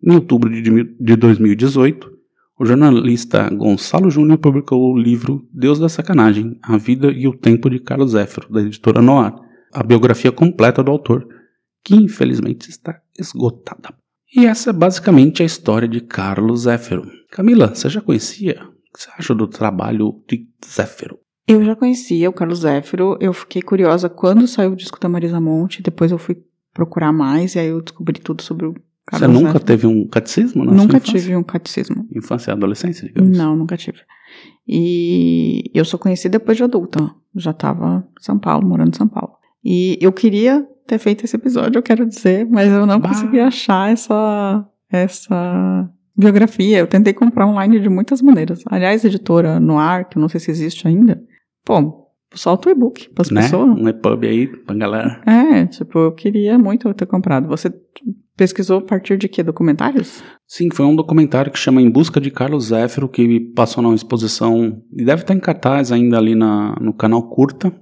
Em 0.00 0.14
outubro 0.14 0.48
de 0.48 1.16
2018, 1.16 2.08
o 2.60 2.64
jornalista 2.64 3.50
Gonçalo 3.50 4.08
Júnior 4.08 4.38
publicou 4.38 4.92
o 4.92 4.96
livro 4.96 5.48
Deus 5.52 5.80
da 5.80 5.88
Sacanagem, 5.88 6.56
A 6.62 6.76
Vida 6.76 7.10
e 7.10 7.26
o 7.26 7.36
Tempo 7.36 7.68
de 7.68 7.80
Carlos 7.80 8.12
Zéfiro, 8.12 8.52
da 8.52 8.60
editora 8.60 9.02
Noir, 9.02 9.34
a 9.74 9.82
biografia 9.82 10.30
completa 10.30 10.84
do 10.84 10.92
autor, 10.92 11.26
que 11.82 11.96
infelizmente 11.96 12.70
está 12.70 13.00
esgotada. 13.18 13.92
E 14.32 14.46
essa 14.46 14.70
é 14.70 14.72
basicamente 14.72 15.42
a 15.42 15.46
história 15.46 15.88
de 15.88 16.00
Carlos 16.02 16.60
Zéfiro. 16.60 17.10
Camila, 17.32 17.74
você 17.74 17.88
já 17.88 18.00
conhecia? 18.00 18.62
O 18.62 18.96
que 18.96 19.02
você 19.02 19.10
acha 19.18 19.34
do 19.34 19.48
trabalho 19.48 20.22
de 20.28 20.46
Zéfiro? 20.64 21.18
Eu 21.48 21.64
já 21.64 21.76
conhecia 21.76 22.28
o 22.28 22.32
Carlos 22.32 22.60
Zéfiro, 22.60 23.16
eu 23.20 23.32
fiquei 23.32 23.62
curiosa 23.62 24.08
quando 24.08 24.46
saiu 24.48 24.72
o 24.72 24.76
disco 24.76 24.98
da 24.98 25.08
Marisa 25.08 25.40
Monte, 25.40 25.82
depois 25.82 26.10
eu 26.10 26.18
fui 26.18 26.36
procurar 26.74 27.12
mais 27.12 27.54
e 27.54 27.58
aí 27.60 27.68
eu 27.68 27.80
descobri 27.80 28.18
tudo 28.20 28.42
sobre 28.42 28.66
o 28.66 28.74
Carlos 29.06 29.26
Você 29.28 29.32
nunca 29.32 29.52
Zéfiro. 29.52 29.64
teve 29.64 29.86
um 29.86 30.06
catecismo 30.08 30.64
na 30.64 30.72
Nunca 30.72 30.98
tive 30.98 31.36
um 31.36 31.42
catecismo. 31.44 32.06
Infância 32.14 32.50
e 32.50 32.52
adolescência, 32.52 33.06
digamos? 33.06 33.36
Não, 33.38 33.54
nunca 33.56 33.76
tive. 33.76 33.98
E 34.66 35.70
eu 35.72 35.84
só 35.84 35.96
conheci 35.96 36.28
depois 36.28 36.56
de 36.56 36.64
adulta. 36.64 37.10
Já 37.34 37.52
estava 37.52 38.04
em 38.18 38.22
São 38.22 38.38
Paulo, 38.38 38.66
morando 38.68 38.94
em 38.94 38.96
São 38.96 39.06
Paulo. 39.06 39.34
E 39.64 39.96
eu 40.00 40.12
queria 40.12 40.66
ter 40.86 40.98
feito 40.98 41.24
esse 41.24 41.36
episódio, 41.36 41.78
eu 41.78 41.82
quero 41.82 42.04
dizer, 42.06 42.46
mas 42.48 42.70
eu 42.72 42.84
não 42.86 42.98
Bah. 42.98 43.08
consegui 43.10 43.38
achar 43.40 43.90
essa, 43.92 44.66
essa 44.90 45.88
biografia. 46.16 46.78
Eu 46.78 46.86
tentei 46.86 47.12
comprar 47.12 47.46
online 47.46 47.78
de 47.80 47.88
muitas 47.88 48.20
maneiras. 48.22 48.62
Aliás, 48.66 49.04
editora 49.04 49.60
Noir, 49.60 50.08
que 50.08 50.18
eu 50.18 50.20
não 50.20 50.28
sei 50.28 50.40
se 50.40 50.50
existe 50.50 50.86
ainda. 50.88 51.22
Pô, 51.66 52.06
solta 52.34 52.68
o 52.68 52.72
e-book 52.72 53.10
para 53.10 53.22
as 53.22 53.30
Né? 53.30 53.42
pessoas. 53.42 53.78
Um 53.78 53.88
EPUB 53.88 54.26
aí 54.26 54.46
pra 54.46 54.74
galera. 54.74 55.20
É, 55.26 55.66
tipo, 55.66 55.98
eu 55.98 56.12
queria 56.12 56.56
muito 56.58 56.92
ter 56.94 57.06
comprado. 57.06 57.48
Você 57.48 57.70
pesquisou 58.36 58.78
a 58.78 58.82
partir 58.82 59.18
de 59.18 59.28
que? 59.28 59.42
Documentários? 59.42 60.22
Sim, 60.46 60.68
foi 60.72 60.86
um 60.86 60.94
documentário 60.94 61.50
que 61.50 61.58
chama 61.58 61.82
Em 61.82 61.90
Busca 61.90 62.20
de 62.20 62.30
Carlos 62.30 62.66
Zéfiro, 62.66 63.08
que 63.08 63.40
passou 63.54 63.82
numa 63.82 63.94
exposição, 63.94 64.80
e 64.92 65.04
deve 65.04 65.22
estar 65.22 65.34
em 65.34 65.40
cartaz 65.40 65.90
ainda 65.90 66.16
ali 66.18 66.34
na, 66.34 66.76
no 66.80 66.92
canal 66.94 67.28
Curta, 67.28 67.72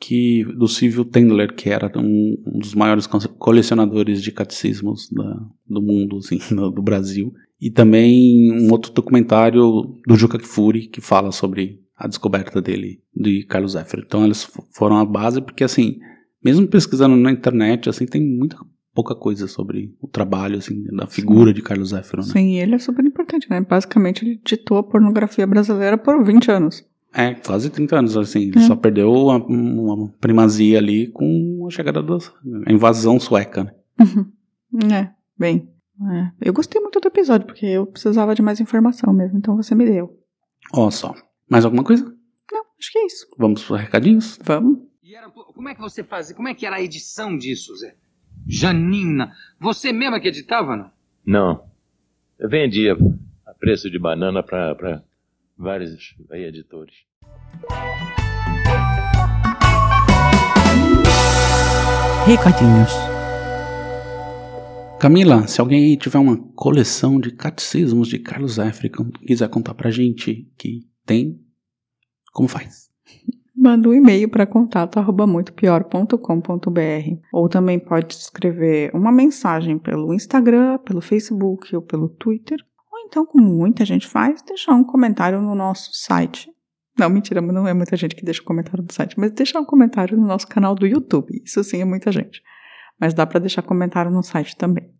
que 0.00 0.42
do 0.56 0.66
Silvio 0.66 1.04
Tendler, 1.04 1.54
que 1.54 1.68
era 1.68 1.92
um, 1.96 2.36
um 2.46 2.58
dos 2.58 2.74
maiores 2.74 3.06
co- 3.06 3.18
colecionadores 3.38 4.22
de 4.22 4.32
catecismos 4.32 5.08
da- 5.12 5.40
do 5.68 5.82
mundo, 5.82 6.16
assim, 6.16 6.38
do, 6.54 6.70
do 6.70 6.82
Brasil. 6.82 7.32
E 7.60 7.70
também 7.70 8.50
um 8.58 8.70
outro 8.72 8.90
documentário 8.92 9.60
do 10.06 10.16
Juca 10.16 10.38
Kfouri, 10.38 10.86
que 10.88 11.02
fala 11.02 11.30
sobre 11.30 11.79
a 12.00 12.08
descoberta 12.08 12.62
dele, 12.62 13.02
de 13.14 13.44
Carlos 13.44 13.72
Zéfiro. 13.72 14.02
Então 14.06 14.24
eles 14.24 14.42
foram 14.72 14.96
a 14.96 15.04
base, 15.04 15.40
porque 15.42 15.62
assim, 15.62 15.98
mesmo 16.42 16.66
pesquisando 16.66 17.14
na 17.14 17.30
internet, 17.30 17.88
assim, 17.90 18.06
tem 18.06 18.20
muita 18.26 18.56
pouca 18.94 19.14
coisa 19.14 19.46
sobre 19.46 19.94
o 20.00 20.08
trabalho, 20.08 20.56
assim, 20.58 20.82
da 20.96 21.06
figura 21.06 21.52
de 21.52 21.62
Carlos 21.62 21.90
Zéfiro, 21.90 22.22
né? 22.22 22.28
Sim, 22.32 22.54
ele 22.58 22.74
é 22.74 22.78
super 22.78 23.04
importante, 23.04 23.48
né? 23.50 23.60
Basicamente, 23.60 24.24
ele 24.24 24.40
ditou 24.44 24.78
a 24.78 24.82
pornografia 24.82 25.46
brasileira 25.46 25.96
por 25.98 26.24
20 26.24 26.50
anos. 26.50 26.84
É, 27.12 27.34
quase 27.34 27.70
30 27.70 27.98
anos, 27.98 28.16
assim. 28.16 28.42
Ele 28.48 28.58
É. 28.58 28.62
só 28.62 28.74
perdeu 28.74 29.12
uma, 29.12 29.36
uma 29.44 30.08
primazia 30.20 30.78
ali 30.78 31.08
com 31.08 31.64
a 31.66 31.70
chegada 31.70 32.02
da 32.02 32.18
invasão 32.72 33.20
sueca, 33.20 33.64
né? 33.64 33.72
É, 34.94 35.10
bem. 35.38 35.68
é. 36.12 36.30
Eu 36.48 36.52
gostei 36.52 36.80
muito 36.80 36.98
do 37.00 37.08
episódio, 37.08 37.46
porque 37.46 37.66
eu 37.66 37.86
precisava 37.86 38.34
de 38.34 38.42
mais 38.42 38.60
informação 38.60 39.12
mesmo, 39.12 39.38
então 39.38 39.56
você 39.56 39.74
me 39.74 39.84
deu. 39.84 40.16
Ó 40.72 40.90
só. 40.90 41.14
Mais 41.50 41.64
alguma 41.64 41.82
coisa? 41.82 42.04
Não, 42.52 42.62
acho 42.78 42.92
que 42.92 42.98
é 42.98 43.06
isso. 43.06 43.26
Vamos 43.36 43.64
para 43.64 43.78
recadinhos? 43.78 44.38
Vamos. 44.44 44.78
E 45.02 45.14
era- 45.14 45.28
como 45.30 45.68
é 45.68 45.74
que 45.74 45.80
você 45.80 46.04
fazia? 46.04 46.34
Como 46.36 46.48
é 46.48 46.54
que 46.54 46.64
era 46.64 46.76
a 46.76 46.80
edição 46.82 47.36
disso, 47.36 47.74
Zé? 47.76 47.96
Janina, 48.46 49.32
você 49.58 49.92
mesma 49.92 50.20
que 50.20 50.28
editava, 50.28 50.76
não? 50.76 50.90
Não. 51.26 51.64
Eu 52.38 52.48
vendia 52.48 52.96
a 53.46 53.52
preço 53.54 53.90
de 53.90 53.98
banana 53.98 54.42
para 54.42 55.02
vários 55.58 56.14
aí, 56.30 56.44
editores. 56.44 56.94
Recadinhos. 62.26 62.90
Camila, 65.00 65.46
se 65.46 65.60
alguém 65.60 65.84
aí 65.86 65.96
tiver 65.96 66.18
uma 66.18 66.36
coleção 66.54 67.18
de 67.18 67.30
catecismos 67.32 68.08
de 68.08 68.18
Carlos 68.18 68.58
e 68.58 69.26
quiser 69.26 69.48
contar 69.48 69.74
pra 69.74 69.90
gente 69.90 70.46
que 70.56 70.82
tem, 71.10 71.44
como 72.32 72.48
faz? 72.48 72.88
manda 73.56 73.88
um 73.88 73.92
e-mail 73.92 74.28
para 74.28 74.46
contato@muitopior.com.br 74.46 77.20
ou 77.32 77.48
também 77.48 77.80
pode 77.80 78.14
escrever 78.14 78.94
uma 78.94 79.10
mensagem 79.10 79.76
pelo 79.76 80.14
Instagram, 80.14 80.78
pelo 80.78 81.00
Facebook 81.00 81.74
ou 81.74 81.82
pelo 81.82 82.08
Twitter, 82.08 82.64
ou 82.90 83.00
então, 83.00 83.26
como 83.26 83.44
muita 83.44 83.84
gente 83.84 84.06
faz, 84.06 84.40
deixar 84.42 84.72
um 84.72 84.84
comentário 84.84 85.42
no 85.42 85.52
nosso 85.54 85.90
site. 85.92 86.48
Não, 86.96 87.10
mentira, 87.10 87.42
não 87.42 87.66
é 87.66 87.74
muita 87.74 87.96
gente 87.96 88.14
que 88.14 88.24
deixa 88.24 88.40
um 88.40 88.46
comentário 88.46 88.82
no 88.82 88.92
site, 88.92 89.18
mas 89.18 89.32
deixar 89.32 89.58
um 89.60 89.64
comentário 89.64 90.16
no 90.16 90.24
nosso 90.26 90.46
canal 90.46 90.76
do 90.76 90.86
YouTube. 90.86 91.42
Isso 91.44 91.64
sim 91.64 91.82
é 91.82 91.84
muita 91.84 92.12
gente. 92.12 92.40
Mas 93.00 93.14
dá 93.14 93.26
para 93.26 93.40
deixar 93.40 93.62
comentário 93.62 94.12
no 94.12 94.22
site 94.22 94.56
também. 94.56 94.94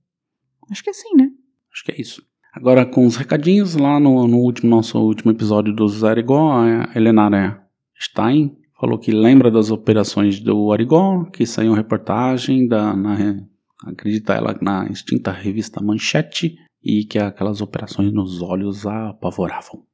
Acho 0.70 0.83
que 0.83 0.90
é 0.90 0.92
sim, 0.92 1.14
né? 1.16 1.31
Acho 1.73 1.85
que 1.85 1.92
é 1.92 2.01
isso. 2.01 2.29
Agora, 2.53 2.85
com 2.85 3.07
os 3.07 3.17
recadinhos, 3.17 3.77
lá 3.77 4.01
no, 4.01 4.27
no 4.27 4.39
último, 4.39 4.69
nosso 4.71 4.99
último 4.99 5.31
episódio 5.31 5.75
do 5.75 5.89
Zarigó, 5.89 6.53
a 6.53 6.91
Helenara 6.97 7.63
Stein 7.99 8.57
falou 8.81 8.99
que 8.99 9.13
lembra 9.13 9.51
das 9.51 9.71
operações 9.71 10.41
do 10.41 10.73
Arigó, 10.73 11.25
que 11.27 11.47
saiu 11.47 11.75
reportagem 11.75 12.67
da, 12.67 12.97
na, 12.97 13.45
acredita 13.85 14.35
ela, 14.35 14.59
na 14.61 14.87
extinta 14.87 15.31
revista 15.31 15.83
Manchete, 15.83 16.57
e 16.83 17.05
que 17.05 17.19
aquelas 17.19 17.61
operações 17.61 18.11
nos 18.13 18.41
olhos 18.41 18.87
a 18.87 19.11
apavoravam. 19.11 19.85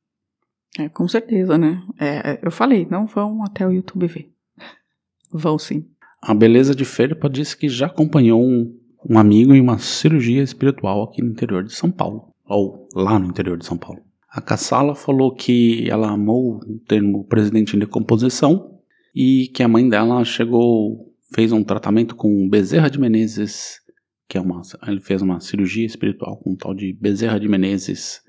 É, 0.79 0.89
com 0.89 1.09
certeza, 1.09 1.59
né? 1.59 1.83
É, 1.99 2.39
eu 2.43 2.51
falei, 2.51 2.87
não 2.89 3.07
vão 3.07 3.43
até 3.43 3.67
o 3.67 3.73
YouTube 3.73 4.07
ver. 4.07 4.31
Vão 5.33 5.59
sim. 5.59 5.85
A 6.23 6.33
Beleza 6.33 6.75
de 6.75 6.85
Ferpa 6.85 7.29
disse 7.29 7.57
que 7.57 7.69
já 7.69 7.87
acompanhou 7.87 8.43
um, 8.43 8.79
um 9.09 9.19
amigo 9.19 9.55
em 9.55 9.61
uma 9.61 9.79
cirurgia 9.79 10.43
espiritual 10.43 11.03
aqui 11.03 11.23
no 11.23 11.31
interior 11.31 11.65
de 11.65 11.75
São 11.75 11.91
Paulo. 11.91 12.33
Ou 12.49 12.89
lá 12.95 13.19
no 13.19 13.27
interior 13.27 13.59
de 13.59 13.67
São 13.67 13.77
Paulo. 13.77 14.03
A 14.29 14.41
Cassala 14.41 14.95
falou 14.95 15.35
que 15.35 15.89
ela 15.91 16.11
amou 16.11 16.59
o 16.59 16.79
termo 16.87 17.25
presidente 17.25 17.75
em 17.75 17.79
decomposição 17.79 18.79
e 19.15 19.49
que 19.49 19.63
a 19.63 19.69
mãe 19.69 19.89
dela 19.89 20.23
chegou, 20.25 21.11
fez 21.35 21.53
um 21.53 21.65
tratamento 21.65 22.15
com 22.15 22.47
Bezerra 22.49 22.91
de 22.91 23.01
Menezes, 23.01 23.81
que 24.29 24.37
é 24.37 24.41
uma, 24.41 24.61
ele 24.87 25.01
fez 25.01 25.23
uma 25.23 25.41
cirurgia 25.41 25.87
espiritual 25.87 26.37
com 26.37 26.53
um 26.53 26.57
tal 26.57 26.75
de 26.75 26.93
Bezerra 26.93 27.41
de 27.41 27.49
Menezes 27.49 28.21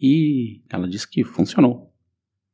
e 0.00 0.62
ela 0.68 0.88
disse 0.88 1.08
que 1.08 1.22
funcionou. 1.22 1.92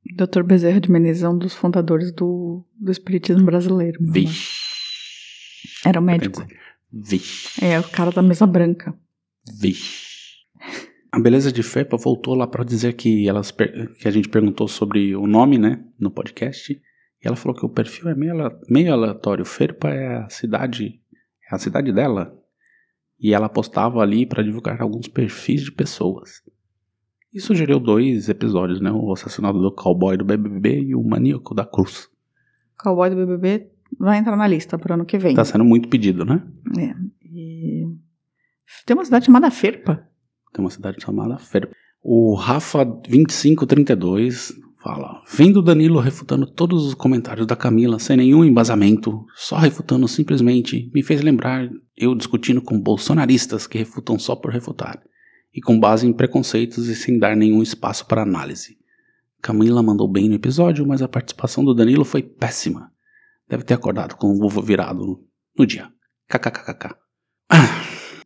Dr. 0.05 0.43
Bezerra 0.43 0.81
de 0.81 0.91
Menezes 0.91 1.23
é 1.23 1.29
um 1.29 1.39
dos 1.39 1.55
fundadores 1.55 2.13
do, 2.13 2.67
do 2.79 2.93
espiritismo 2.93 3.45
brasileiro. 3.45 3.99
Vixe. 4.03 4.51
Era 5.85 5.99
o 5.99 6.03
médico. 6.03 6.45
Vixe. 6.93 7.65
É, 7.65 7.81
o 7.81 7.89
cara 7.89 8.11
da 8.11 8.21
mesa 8.21 8.47
branca. 8.47 8.95
Vixe. 9.59 10.12
A 11.13 11.21
Beleza 11.21 11.53
de 11.53 11.63
Fepa 11.63 11.99
voltou 11.99 12.35
lá 12.35 12.47
para 12.47 12.65
dizer 12.65 12.95
que, 12.95 13.29
elas, 13.29 13.51
que 13.51 14.09
a 14.09 14.11
gente 14.11 14.31
perguntou 14.31 14.67
sobre 14.67 15.15
o 15.15 15.27
nome, 15.27 15.59
né, 15.59 15.85
no 16.01 16.11
podcast. 16.11 16.73
E 16.73 16.81
ela 17.29 17.37
falou 17.37 17.55
que 17.55 17.67
o 17.67 17.69
perfil 17.69 18.09
é 18.09 18.15
meio, 18.15 18.35
meio 18.67 18.95
aleatório. 18.95 19.45
Ferpa 19.45 19.91
é 19.91 20.17
a 20.17 20.31
cidade, 20.31 21.03
é 21.51 21.55
a 21.55 21.59
cidade 21.59 21.93
dela. 21.93 22.35
E 23.21 23.35
ela 23.35 23.51
postava 23.51 24.01
ali 24.01 24.25
para 24.25 24.43
divulgar 24.43 24.81
alguns 24.81 25.07
perfis 25.07 25.61
de 25.61 25.71
pessoas. 25.71 26.43
E 27.31 27.39
sugeriu 27.41 27.79
dois 27.79 28.31
episódios, 28.31 28.81
né? 28.81 28.91
O 28.91 29.13
assassinato 29.13 29.59
do 29.59 29.71
cowboy 29.71 30.17
do 30.17 30.25
BBB 30.25 30.81
e 30.81 30.95
o 30.95 31.03
maníaco 31.05 31.55
da 31.55 31.67
cruz. 31.67 32.09
Cowboy 32.79 33.11
do 33.11 33.17
BBB 33.17 33.71
vai 33.99 34.17
entrar 34.17 34.37
na 34.37 34.49
lista 34.49 34.79
para 34.79 34.95
ano 34.95 35.05
que 35.05 35.19
vem. 35.19 35.35
Tá 35.35 35.45
sendo 35.45 35.65
muito 35.65 35.91
pedido, 35.91 36.25
né? 36.25 36.43
É. 36.79 36.95
E... 37.23 37.85
Tem 38.87 38.97
uma 38.97 39.05
cidade 39.05 39.27
chamada 39.27 39.51
Ferpa. 39.51 40.11
Tem 40.53 40.65
uma 40.65 40.71
cidade 40.71 41.03
chamada 41.03 41.39
Ferpa. 41.39 41.75
O 42.03 42.37
Rafa2532 42.37 44.53
fala: 44.83 45.23
Vendo 45.33 45.63
Danilo 45.63 46.01
refutando 46.01 46.47
todos 46.47 46.85
os 46.85 46.95
comentários 46.95 47.47
da 47.47 47.57
Camila 47.57 47.99
sem 47.99 48.17
nenhum 48.17 48.45
embasamento, 48.45 49.25
só 49.35 49.57
refutando 49.57 50.09
simplesmente, 50.09 50.91
me 50.93 51.03
fez 51.03 51.23
lembrar 51.23 51.71
eu 51.97 52.15
discutindo 52.15 52.61
com 52.61 52.81
bolsonaristas 52.81 53.67
que 53.67 53.79
refutam 53.79 54.19
só 54.19 54.35
por 54.35 54.51
refutar 54.51 55.01
e 55.55 55.61
com 55.61 55.79
base 55.79 56.07
em 56.07 56.13
preconceitos 56.13 56.89
e 56.89 56.97
sem 56.97 57.19
dar 57.19 57.37
nenhum 57.37 57.63
espaço 57.63 58.07
para 58.07 58.23
análise. 58.23 58.77
Camila 59.41 59.83
mandou 59.83 60.09
bem 60.09 60.29
no 60.29 60.35
episódio, 60.35 60.87
mas 60.87 61.03
a 61.03 61.09
participação 61.09 61.65
do 61.65 61.75
Danilo 61.75 62.05
foi 62.05 62.23
péssima. 62.23 62.91
Deve 63.49 63.65
ter 63.65 63.75
acordado 63.75 64.17
com 64.17 64.29
o 64.29 64.45
ovo 64.45 64.63
virado 64.63 65.21
no 65.57 65.67
dia. 65.67 65.89
KKKKK. 66.29 66.95
Ah, 67.51 67.82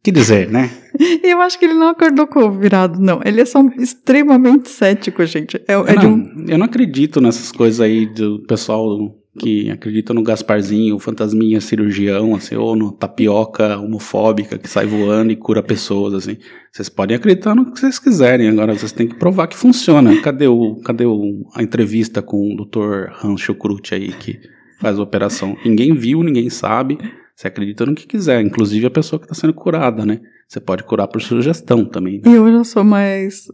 que 0.07 0.13
dizer, 0.13 0.49
né? 0.49 0.71
Eu 1.23 1.41
acho 1.41 1.59
que 1.59 1.65
ele 1.65 1.75
não 1.75 1.89
acordou 1.89 2.29
com 2.29 2.45
o 2.45 2.51
virado, 2.53 3.01
não. 3.01 3.21
Ele 3.25 3.41
é 3.41 3.45
só 3.45 3.61
extremamente 3.77 4.69
cético, 4.69 5.27
gente. 5.27 5.57
É, 5.67 5.73
é 5.73 5.95
não, 5.95 6.15
um... 6.15 6.45
Eu 6.47 6.59
não 6.59 6.67
acredito 6.67 7.21
nessas 7.21 7.51
coisas 7.51 7.81
aí 7.81 8.07
do 8.07 8.39
pessoal 8.47 9.13
que 9.37 9.69
acredita 9.69 10.15
no 10.15 10.23
Gasparzinho, 10.23 10.99
fantasminha 11.01 11.61
cirurgião, 11.61 12.37
assim, 12.37 12.55
ou 12.55 12.77
no 12.77 12.93
tapioca 12.93 13.77
homofóbica 13.79 14.57
que 14.57 14.69
sai 14.69 14.87
voando 14.87 15.33
e 15.33 15.37
cura 15.37 15.61
pessoas, 15.61 16.15
assim. 16.15 16.37
Vocês 16.73 16.89
podem 16.89 17.17
acreditar 17.17 17.55
no 17.55 17.71
que 17.71 17.81
vocês 17.81 17.99
quiserem, 17.99 18.49
agora 18.49 18.73
vocês 18.73 18.93
têm 18.93 19.09
que 19.09 19.17
provar 19.17 19.49
que 19.49 19.57
funciona. 19.57 20.23
Cadê, 20.23 20.47
o, 20.47 20.77
cadê 20.77 21.05
o, 21.05 21.45
a 21.55 21.63
entrevista 21.65 22.23
com 22.23 22.55
o 22.55 22.65
Dr. 22.65 23.11
Hans 23.23 23.41
Schukrut 23.41 23.93
aí, 23.93 24.13
que 24.13 24.39
faz 24.79 24.99
a 24.99 25.03
operação? 25.03 25.57
Ninguém 25.65 25.93
viu, 25.95 26.23
ninguém 26.23 26.49
sabe. 26.49 26.97
Você 27.37 27.49
acredita 27.49 27.85
no 27.85 27.95
que 27.95 28.07
quiser, 28.07 28.41
inclusive 28.41 28.87
a 28.87 28.91
pessoa 28.91 29.21
que 29.21 29.27
está 29.27 29.35
sendo 29.35 29.53
curada, 29.53 30.07
né? 30.07 30.21
Você 30.49 30.59
pode 30.59 30.83
curar 30.85 31.07
por 31.07 31.21
sugestão 31.21 31.85
também. 31.85 32.23
Né? 32.25 32.35
Eu 32.35 32.51
já 32.51 32.65
sou 32.65 32.83
mais 32.83 33.47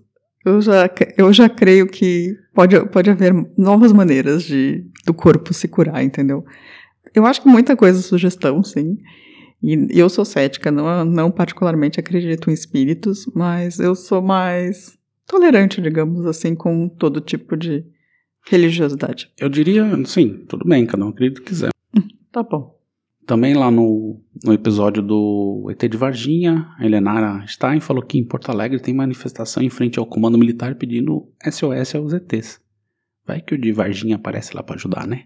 eu 0.45 0.61
já, 0.61 0.91
eu 1.17 1.33
já 1.33 1.49
creio 1.49 1.87
que 1.87 2.37
pode, 2.53 2.79
pode 2.89 3.11
haver 3.11 3.33
novas 3.57 3.93
maneiras 3.93 4.43
de 4.43 4.85
do 5.07 5.15
corpo 5.15 5.55
se 5.55 5.69
curar, 5.69 6.03
entendeu? 6.03 6.45
Eu 7.15 7.25
acho 7.27 7.43
que 7.43 7.49
muita 7.49 7.77
coisa 7.77 8.01
é 8.01 8.03
sugestão, 8.03 8.63
sim. 8.63 8.99
E 9.63 9.89
eu 9.91 10.09
sou 10.09 10.25
cética, 10.25 10.71
não, 10.73 11.05
não 11.05 11.31
particularmente 11.31 12.01
acredito 12.01 12.51
em 12.51 12.55
espíritos, 12.55 13.31
mas 13.35 13.79
eu 13.79 13.95
sou 13.95 14.21
mais 14.21 14.99
tolerante, 15.27 15.81
digamos 15.81 16.27
assim, 16.27 16.55
com 16.55 16.89
todo 16.89 17.21
tipo 17.21 17.57
de 17.57 17.85
religiosidade. 18.49 19.31
Eu 19.39 19.49
diria, 19.49 19.85
sim, 20.05 20.45
tudo 20.49 20.69
bem, 20.69 20.85
cada 20.87 21.05
um 21.05 21.11
acredita 21.11 21.41
o 21.41 21.45
que 21.45 21.51
quiser. 21.51 21.71
Tá 22.33 22.43
bom. 22.43 22.72
Também 23.27 23.55
lá 23.55 23.71
no, 23.71 24.21
no 24.45 24.53
episódio 24.53 25.03
do 25.03 25.69
ET 25.71 25.81
de 25.89 25.97
Varginha, 25.97 26.69
a 26.77 26.85
Helenara 26.85 27.47
Stein 27.47 27.81
falou 27.81 28.03
que 28.03 28.19
em 28.19 28.25
Porto 28.25 28.51
Alegre 28.51 28.81
tem 28.81 28.93
manifestação 28.93 29.63
em 29.63 29.71
frente 29.71 29.99
ao 29.99 30.07
comando 30.07 30.37
militar 30.37 30.75
pedindo 30.75 31.29
SOS 31.43 31.95
aos 31.95 32.13
ETs. 32.13 32.61
Vai 33.25 33.41
que 33.41 33.55
o 33.55 33.59
de 33.59 33.73
Varginha 33.73 34.17
aparece 34.17 34.57
lá 34.57 34.63
para 34.63 34.75
ajudar, 34.75 35.07
né? 35.07 35.25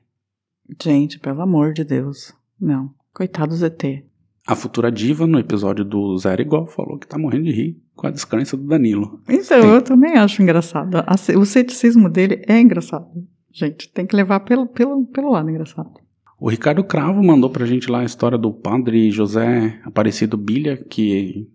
Gente, 0.83 1.19
pelo 1.19 1.41
amor 1.41 1.73
de 1.73 1.85
Deus. 1.85 2.35
Não. 2.61 2.91
Coitado 3.15 3.57
do 3.57 3.65
ET. 3.65 4.05
A 4.47 4.55
futura 4.55 4.93
diva, 4.93 5.27
no 5.27 5.39
episódio 5.39 5.85
do 5.85 6.17
Zero 6.19 6.43
Igual, 6.43 6.67
falou 6.67 6.99
que 6.99 7.07
tá 7.07 7.19
morrendo 7.19 7.45
de 7.45 7.53
rir 7.53 7.83
com 7.95 8.07
a 8.07 8.11
descrença 8.11 8.57
do 8.57 8.65
Danilo. 8.65 9.21
Então, 9.29 9.61
tem. 9.61 9.71
eu 9.71 9.83
também 9.83 10.17
acho 10.17 10.41
engraçado. 10.43 10.99
O 11.37 11.45
ceticismo 11.45 12.09
dele 12.09 12.43
é 12.47 12.61
engraçado. 12.61 13.09
Gente, 13.51 13.91
tem 13.91 14.07
que 14.07 14.15
levar 14.15 14.41
pelo, 14.41 14.67
pelo, 14.67 15.05
pelo 15.07 15.33
lado 15.33 15.51
engraçado. 15.51 15.95
O 16.39 16.51
Ricardo 16.51 16.85
Cravo 16.85 17.23
mandou 17.23 17.49
pra 17.49 17.65
gente 17.65 17.91
lá 17.91 18.01
a 18.01 18.05
história 18.05 18.37
do 18.37 18.53
padre 18.53 19.11
José 19.11 19.81
Aparecido 19.85 20.37
Bilha, 20.37 20.77
que 20.77 21.49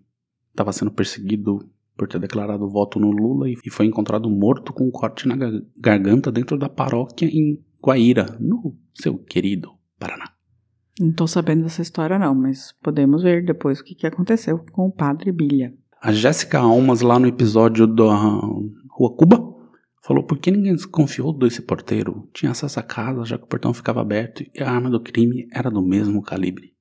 estava 0.50 0.72
sendo 0.72 0.90
perseguido 0.90 1.68
por 1.96 2.08
ter 2.08 2.18
declarado 2.18 2.68
voto 2.68 2.98
no 2.98 3.10
Lula 3.10 3.48
e 3.48 3.70
foi 3.70 3.86
encontrado 3.86 4.28
morto 4.28 4.72
com 4.72 4.88
um 4.88 4.90
corte 4.90 5.28
na 5.28 5.36
garganta 5.78 6.32
dentro 6.32 6.58
da 6.58 6.68
paróquia 6.68 7.26
em 7.26 7.62
Guaíra, 7.80 8.26
no 8.40 8.76
seu 8.92 9.16
querido 9.16 9.70
Paraná. 10.00 10.32
Não 10.98 11.12
tô 11.12 11.28
sabendo 11.28 11.62
dessa 11.62 11.82
história 11.82 12.18
não, 12.18 12.34
mas 12.34 12.72
podemos 12.82 13.22
ver 13.22 13.44
depois 13.44 13.78
o 13.78 13.84
que, 13.84 13.94
que 13.94 14.06
aconteceu 14.06 14.64
com 14.72 14.86
o 14.86 14.92
padre 14.92 15.30
Bilha. 15.30 15.72
A 16.00 16.12
Jéssica 16.12 16.58
Almas 16.58 17.02
lá 17.02 17.20
no 17.20 17.28
episódio 17.28 17.86
da 17.86 18.12
Rua 18.90 19.16
Cuba 19.16 19.52
Falou 20.04 20.24
por 20.24 20.38
que 20.38 20.50
ninguém 20.50 20.74
desconfiou 20.74 21.32
desse 21.32 21.62
porteiro? 21.62 22.28
Tinha 22.32 22.50
acesso 22.50 22.80
à 22.80 22.82
casa, 22.82 23.24
já 23.24 23.38
que 23.38 23.44
o 23.44 23.46
portão 23.46 23.72
ficava 23.72 24.00
aberto 24.00 24.44
e 24.52 24.60
a 24.60 24.68
arma 24.68 24.90
do 24.90 25.00
crime 25.00 25.46
era 25.52 25.70
do 25.70 25.80
mesmo 25.80 26.20
calibre. 26.20 26.72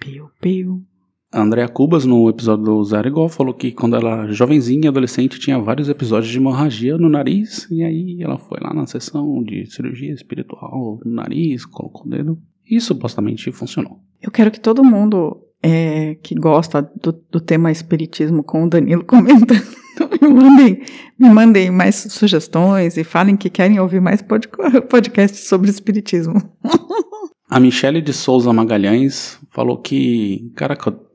Piu, 0.00 0.30
piu. 0.40 0.82
A 1.30 1.42
Andrea 1.42 1.68
Cubas, 1.68 2.04
no 2.06 2.28
episódio 2.28 2.64
do 2.64 2.84
Zero 2.84 3.08
Igual, 3.08 3.28
falou 3.28 3.52
que 3.52 3.72
quando 3.72 3.96
ela 3.96 4.22
era 4.22 4.32
jovenzinha 4.32 4.84
e 4.84 4.88
adolescente 4.88 5.38
tinha 5.38 5.58
vários 5.58 5.88
episódios 5.88 6.30
de 6.30 6.38
hemorragia 6.38 6.96
no 6.96 7.08
nariz, 7.08 7.68
e 7.70 7.82
aí 7.82 8.22
ela 8.22 8.38
foi 8.38 8.58
lá 8.62 8.72
na 8.72 8.86
sessão 8.86 9.42
de 9.42 9.66
cirurgia 9.66 10.12
espiritual 10.12 11.00
no 11.04 11.12
nariz, 11.12 11.66
colocou 11.66 12.06
o 12.06 12.08
dedo, 12.08 12.38
e 12.64 12.80
supostamente 12.80 13.50
funcionou. 13.52 14.00
Eu 14.22 14.30
quero 14.30 14.50
que 14.50 14.60
todo 14.60 14.84
mundo 14.84 15.44
é, 15.62 16.14
que 16.22 16.34
gosta 16.34 16.80
do, 16.80 17.12
do 17.30 17.40
tema 17.40 17.70
espiritismo 17.70 18.42
com 18.42 18.64
o 18.64 18.68
Danilo 18.68 19.04
comenta 19.04 19.54
me 19.54 19.60
mandem, 20.32 20.82
me 21.18 21.28
mandem 21.30 21.70
mais 21.70 21.94
sugestões 22.10 22.96
e 22.96 23.04
falem 23.04 23.36
que 23.36 23.50
querem 23.50 23.80
ouvir 23.80 24.00
mais 24.00 24.22
pod 24.22 24.48
podcasts 24.88 25.48
sobre 25.48 25.70
espiritismo. 25.70 26.40
A 27.48 27.60
Michele 27.60 28.00
de 28.00 28.12
Souza 28.12 28.52
Magalhães 28.52 29.38
falou 29.50 29.78
que 29.78 30.52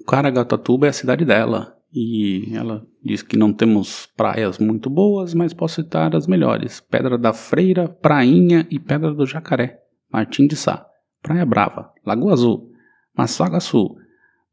Caraguatatuba 0.08 0.86
é 0.86 0.90
a 0.90 0.94
cidade 0.94 1.26
dela. 1.26 1.76
E 1.92 2.56
ela 2.56 2.86
diz 3.04 3.24
que 3.24 3.36
não 3.36 3.52
temos 3.52 4.08
praias 4.16 4.60
muito 4.60 4.90
boas, 4.90 5.34
mas 5.34 5.54
posso 5.54 5.82
citar 5.82 6.16
as 6.16 6.28
melhores: 6.28 6.80
Pedra 6.80 7.18
da 7.18 7.34
Freira, 7.34 7.90
Prainha 7.90 8.66
e 8.70 8.80
Pedra 8.80 9.14
do 9.14 9.26
Jacaré. 9.26 9.80
Martim 10.12 10.48
de 10.48 10.56
Sá, 10.56 10.86
Praia 11.22 11.46
Brava, 11.46 11.92
Lagoa 12.06 12.34
Azul, 12.34 12.72
Massaguaçu, 13.16 13.96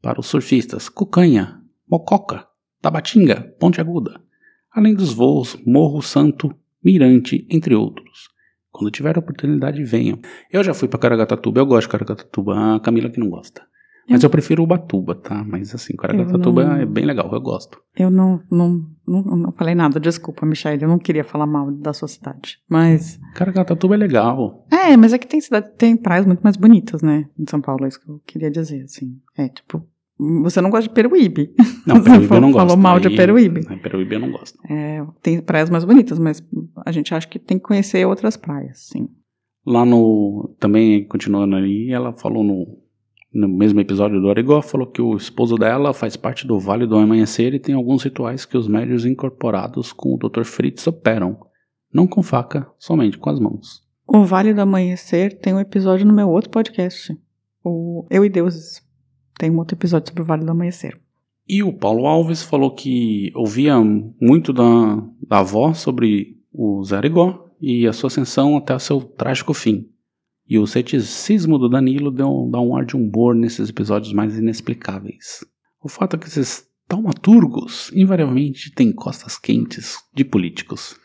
para 0.01 0.19
os 0.19 0.27
surfistas, 0.27 0.87
Cucanha, 0.87 1.61
Mococa, 1.89 2.45
Tabatinga, 2.81 3.55
Ponte 3.59 3.81
Aguda, 3.81 4.21
além 4.77 4.93
dos 4.93 5.11
voos 5.13 5.57
Morro 5.65 6.01
Santo, 6.01 6.53
Mirante, 6.83 7.45
entre 7.49 7.75
outros. 7.75 8.29
Quando 8.71 8.91
tiver 8.91 9.17
oportunidade, 9.17 9.83
venham. 9.83 10.19
Eu 10.51 10.63
já 10.63 10.73
fui 10.73 10.87
para 10.87 10.99
Caraguatatuba, 10.99 11.59
eu 11.59 11.65
gosto 11.65 11.87
de 11.87 11.91
Caraguatatuba, 11.91 12.75
a 12.75 12.79
Camila 12.79 13.09
que 13.09 13.19
não 13.19 13.29
gosta. 13.29 13.61
Mas 14.09 14.23
eu 14.23 14.29
prefiro 14.29 14.63
Ubatuba, 14.63 15.15
tá? 15.15 15.43
Mas 15.43 15.75
assim, 15.75 15.93
Caraguatatuba 15.95 16.63
não- 16.63 16.75
é 16.77 16.85
bem 16.85 17.03
legal, 17.03 17.29
eu 17.33 17.41
gosto. 17.41 17.77
Eu 17.97 18.09
não, 18.09 18.39
não, 18.49 18.85
não, 19.05 19.21
não 19.23 19.51
falei 19.51 19.75
nada, 19.75 19.99
desculpa, 19.99 20.45
Michelle, 20.45 20.81
eu 20.81 20.87
não 20.87 20.97
queria 20.99 21.25
falar 21.25 21.45
mal 21.45 21.69
da 21.71 21.91
sua 21.91 22.07
cidade. 22.07 22.57
Mas. 22.69 23.19
Caraguatatuba 23.35 23.95
é 23.95 23.97
legal. 23.97 24.65
É, 24.71 24.95
mas 24.95 25.11
é 25.11 25.17
que 25.17 25.27
tem 25.27 25.41
cidade, 25.41 25.71
tem 25.77 25.97
praias 25.97 26.25
muito 26.25 26.39
mais 26.41 26.55
bonitas, 26.55 27.01
né? 27.01 27.25
Em 27.37 27.45
São 27.49 27.59
Paulo, 27.59 27.83
é 27.83 27.87
isso 27.89 27.99
que 27.99 28.09
eu 28.09 28.21
queria 28.25 28.49
dizer, 28.49 28.83
assim. 28.83 29.17
É, 29.37 29.49
tipo, 29.49 29.85
você 30.19 30.61
não 30.61 30.69
gosta 30.69 30.87
de 30.87 30.93
Peruíbe. 30.93 31.53
Não, 31.85 32.01
Peruíbe 32.03 32.33
eu 32.33 32.41
não 32.41 32.51
falou 32.51 32.67
gosto. 32.75 32.77
mal 32.77 32.99
de 32.99 33.09
Peruíbe. 33.09 33.61
É, 33.69 33.75
Peruíbe 33.75 34.15
eu 34.15 34.19
não 34.19 34.31
gosto. 34.31 34.57
É, 34.69 35.05
tem 35.21 35.39
praias 35.41 35.69
mais 35.69 35.85
bonitas, 35.85 36.17
mas 36.17 36.43
a 36.85 36.91
gente 36.91 37.13
acha 37.13 37.27
que 37.27 37.37
tem 37.37 37.57
que 37.57 37.63
conhecer 37.63 38.05
outras 38.05 38.35
praias, 38.35 38.87
sim. 38.87 39.07
Lá 39.65 39.85
no. 39.85 40.55
Também, 40.59 41.05
continuando 41.07 41.55
ali, 41.55 41.91
ela 41.91 42.13
falou 42.13 42.43
no, 42.43 42.79
no 43.33 43.47
mesmo 43.47 43.79
episódio 43.79 44.19
do 44.19 44.29
Arigó, 44.29 44.61
falou 44.61 44.87
que 44.87 45.01
o 45.01 45.15
esposo 45.15 45.55
dela 45.55 45.93
faz 45.93 46.15
parte 46.15 46.47
do 46.47 46.59
Vale 46.59 46.87
do 46.87 46.97
Amanhecer 46.97 47.53
e 47.53 47.59
tem 47.59 47.75
alguns 47.75 48.01
rituais 48.03 48.45
que 48.45 48.57
os 48.57 48.67
médios 48.67 49.05
incorporados 49.05 49.91
com 49.91 50.15
o 50.15 50.17
Dr. 50.17 50.43
Fritz 50.43 50.87
operam. 50.87 51.37
Não 51.93 52.07
com 52.07 52.23
faca, 52.23 52.67
somente 52.77 53.17
com 53.17 53.29
as 53.29 53.39
mãos. 53.39 53.85
O 54.07 54.23
Vale 54.23 54.53
do 54.53 54.61
Amanhecer 54.61 55.37
tem 55.37 55.53
um 55.53 55.59
episódio 55.59 56.05
no 56.05 56.13
meu 56.13 56.29
outro 56.29 56.49
podcast. 56.49 57.17
O 57.63 58.05
Eu 58.09 58.23
e 58.23 58.29
Deuses. 58.29 58.86
Tem 59.37 59.51
um 59.51 59.57
outro 59.57 59.75
episódio 59.75 60.09
sobre 60.09 60.23
o 60.23 60.25
Vale 60.25 60.43
do 60.43 60.51
Amanhecer. 60.51 60.99
E 61.47 61.63
o 61.63 61.71
Paulo 61.71 62.05
Alves 62.05 62.43
falou 62.43 62.71
que 62.71 63.31
ouvia 63.33 63.75
muito 64.19 64.51
da, 64.51 64.63
da 65.27 65.39
avó 65.39 65.73
sobre 65.73 66.37
o 66.51 66.83
Zé 66.83 66.97
Arigó 66.97 67.47
e 67.61 67.87
a 67.87 67.93
sua 67.93 68.07
ascensão 68.07 68.57
até 68.57 68.75
o 68.75 68.79
seu 68.79 69.01
trágico 69.01 69.53
fim. 69.53 69.87
E 70.49 70.57
o 70.57 70.67
ceticismo 70.67 71.57
do 71.57 71.69
Danilo 71.69 72.11
deu, 72.11 72.49
dá 72.51 72.59
um 72.59 72.75
ar 72.75 72.85
de 72.85 72.95
humor 72.95 73.35
nesses 73.35 73.69
episódios 73.69 74.13
mais 74.13 74.37
inexplicáveis. 74.37 75.45
O 75.81 75.89
fato 75.89 76.15
é 76.15 76.19
que 76.19 76.27
esses 76.27 76.65
taumaturgos 76.87 77.91
invariavelmente 77.93 78.71
têm 78.71 78.91
costas 78.91 79.37
quentes 79.37 79.97
de 80.13 80.23
políticos. 80.23 80.97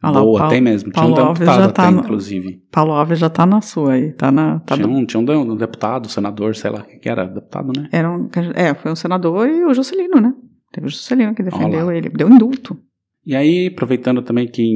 Ah 0.00 0.10
lá, 0.10 0.20
o 0.20 0.24
Boa, 0.26 0.38
Paulo- 0.38 0.52
tem 0.52 0.60
mesmo. 0.60 0.92
Tinha 0.92 1.04
um 1.04 1.08
Paulo 1.10 1.28
Alves 1.28 1.40
deputado 1.40 1.60
já 1.64 1.72
tá 1.72 1.82
até, 1.82 1.90
no- 1.92 2.00
inclusive. 2.00 2.62
Paulo 2.70 2.92
Alves 2.92 3.18
já 3.18 3.28
tá 3.28 3.44
na 3.46 3.60
sua 3.60 3.92
aí, 3.94 4.12
tá 4.12 4.30
na. 4.30 4.60
Tá 4.60 4.76
Tinha 4.76 4.86
um, 4.88 5.04
tinha 5.04 5.20
um 5.20 5.24
de- 5.24 5.56
deputado, 5.58 6.08
senador, 6.08 6.54
sei 6.54 6.70
lá 6.70 6.80
o 6.80 7.00
que 7.00 7.08
era, 7.08 7.24
deputado, 7.26 7.72
né? 7.76 7.88
Era 7.90 8.10
um, 8.10 8.28
é, 8.54 8.74
foi 8.74 8.92
um 8.92 8.96
senador 8.96 9.48
e 9.48 9.64
o 9.64 9.74
Juscelino, 9.74 10.20
né? 10.20 10.32
Teve 10.72 10.86
o 10.86 10.90
Juscelino 10.90 11.34
que 11.34 11.42
defendeu 11.42 11.90
ele. 11.90 12.08
Deu 12.10 12.28
indulto. 12.30 12.78
E 13.26 13.34
aí, 13.34 13.66
aproveitando 13.66 14.22
também 14.22 14.46
quem 14.46 14.72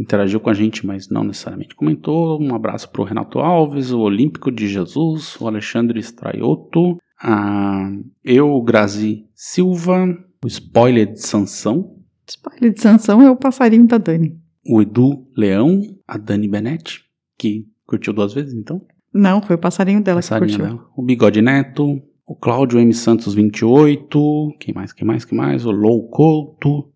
interagiu 0.00 0.40
com 0.40 0.50
a 0.50 0.54
gente, 0.54 0.84
mas 0.86 1.08
não 1.08 1.22
necessariamente 1.22 1.74
comentou, 1.76 2.40
um 2.42 2.54
abraço 2.54 2.90
pro 2.90 3.04
Renato 3.04 3.38
Alves, 3.38 3.92
o 3.92 4.00
Olímpico 4.00 4.50
de 4.50 4.66
Jesus, 4.66 5.36
o 5.40 5.46
Alexandre 5.46 6.00
Straioto, 6.00 6.96
a 7.22 7.90
eu, 8.24 8.60
Grazi 8.62 9.24
Silva, 9.34 10.06
o 10.42 10.48
Spoiler 10.48 11.12
de 11.12 11.20
Sansão, 11.20 11.96
Spoiler 12.28 12.72
de 12.72 12.80
Sansão 12.80 13.20
é 13.22 13.30
o 13.30 13.36
passarinho 13.36 13.86
da 13.86 13.98
Dani. 13.98 14.36
O 14.64 14.80
Edu 14.82 15.26
Leão, 15.36 15.80
a 16.06 16.16
Dani 16.16 16.48
Benetti, 16.48 17.04
que 17.38 17.66
curtiu 17.86 18.12
duas 18.12 18.32
vezes 18.34 18.54
então, 18.54 18.80
Não, 19.12 19.42
foi 19.42 19.56
o 19.56 19.58
passarinho 19.58 20.02
dela 20.02 20.18
passarinho 20.18 20.50
que 20.50 20.56
curtiu. 20.56 20.76
dela, 20.78 20.90
o 20.96 21.02
Bigode 21.02 21.42
Neto, 21.42 22.00
o 22.26 22.36
Cláudio 22.36 22.78
M. 22.78 22.92
Santos 22.94 23.34
28, 23.34 24.56
quem 24.60 24.72
mais, 24.74 24.92
quem 24.92 25.06
mais, 25.06 25.24
quem 25.24 25.36
mais, 25.36 25.66
o 25.66 25.70
Lou 25.70 26.08
Couto, 26.08 26.92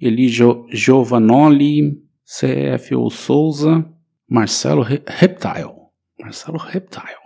Eli 0.00 0.28
Jo- 0.28 0.66
Giovanoli, 0.70 2.02
CFO 2.24 3.08
Souza, 3.10 3.88
Marcelo 4.28 4.82
Re- 4.82 5.02
Reptile. 5.06 5.72
Marcelo 6.20 6.58
Reptile. 6.58 7.22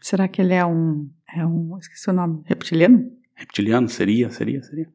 Será 0.00 0.26
que 0.28 0.42
ele 0.42 0.54
é 0.54 0.64
um. 0.66 1.08
É 1.34 1.46
um. 1.46 1.78
Esqueci 1.78 2.10
o 2.10 2.12
nome. 2.12 2.42
Reptiliano? 2.44 3.10
Reptiliano? 3.34 3.88
Seria, 3.88 4.30
seria, 4.30 4.62
seria. 4.62 4.88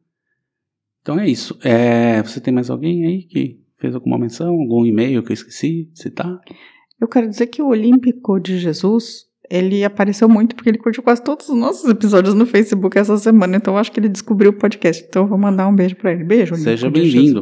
Então 1.08 1.18
é 1.18 1.26
isso. 1.26 1.58
É, 1.64 2.22
você 2.22 2.38
tem 2.38 2.52
mais 2.52 2.68
alguém 2.68 3.06
aí 3.06 3.22
que 3.22 3.58
fez 3.78 3.94
alguma 3.94 4.18
menção? 4.18 4.50
Algum 4.50 4.84
e-mail 4.84 5.22
que 5.22 5.32
eu 5.32 5.34
esqueci 5.34 5.84
de 5.84 6.02
citar? 6.02 6.38
Eu 7.00 7.08
quero 7.08 7.26
dizer 7.26 7.46
que 7.46 7.62
o 7.62 7.68
Olímpico 7.68 8.38
de 8.38 8.58
Jesus, 8.58 9.24
ele 9.48 9.82
apareceu 9.82 10.28
muito 10.28 10.54
porque 10.54 10.68
ele 10.68 10.76
curtiu 10.76 11.02
quase 11.02 11.24
todos 11.24 11.48
os 11.48 11.56
nossos 11.56 11.88
episódios 11.88 12.34
no 12.34 12.44
Facebook 12.44 12.98
essa 12.98 13.16
semana. 13.16 13.56
Então 13.56 13.72
eu 13.72 13.78
acho 13.78 13.90
que 13.90 13.98
ele 13.98 14.10
descobriu 14.10 14.50
o 14.50 14.52
podcast. 14.52 15.02
Então 15.08 15.22
eu 15.22 15.26
vou 15.26 15.38
mandar 15.38 15.66
um 15.66 15.74
beijo 15.74 15.96
pra 15.96 16.12
ele. 16.12 16.24
Beijo, 16.24 16.52
Olímpico 16.52 16.76
Seja 16.76 16.90
bem-vindo. 16.90 17.40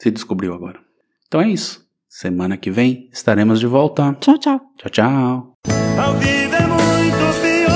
Se 0.00 0.10
descobriu 0.10 0.54
agora. 0.54 0.80
Então 1.26 1.42
é 1.42 1.50
isso. 1.50 1.86
Semana 2.08 2.56
que 2.56 2.70
vem 2.70 3.10
estaremos 3.12 3.60
de 3.60 3.66
volta. 3.66 4.16
Tchau, 4.18 4.38
tchau. 4.38 4.58
Tchau, 4.78 4.90
tchau. 4.90 5.52
A 5.98 6.12
vida 6.12 6.56
é 6.56 6.66
muito 6.66 7.42
pior. 7.42 7.68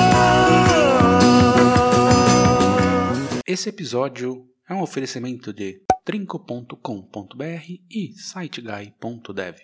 Esse 3.46 3.68
episódio 3.68 4.50
é 4.72 4.74
um 4.74 4.80
oferecimento 4.80 5.52
de 5.52 5.82
trinco.com.br 6.02 7.64
e 7.90 8.12
siteguy.dev. 8.16 9.56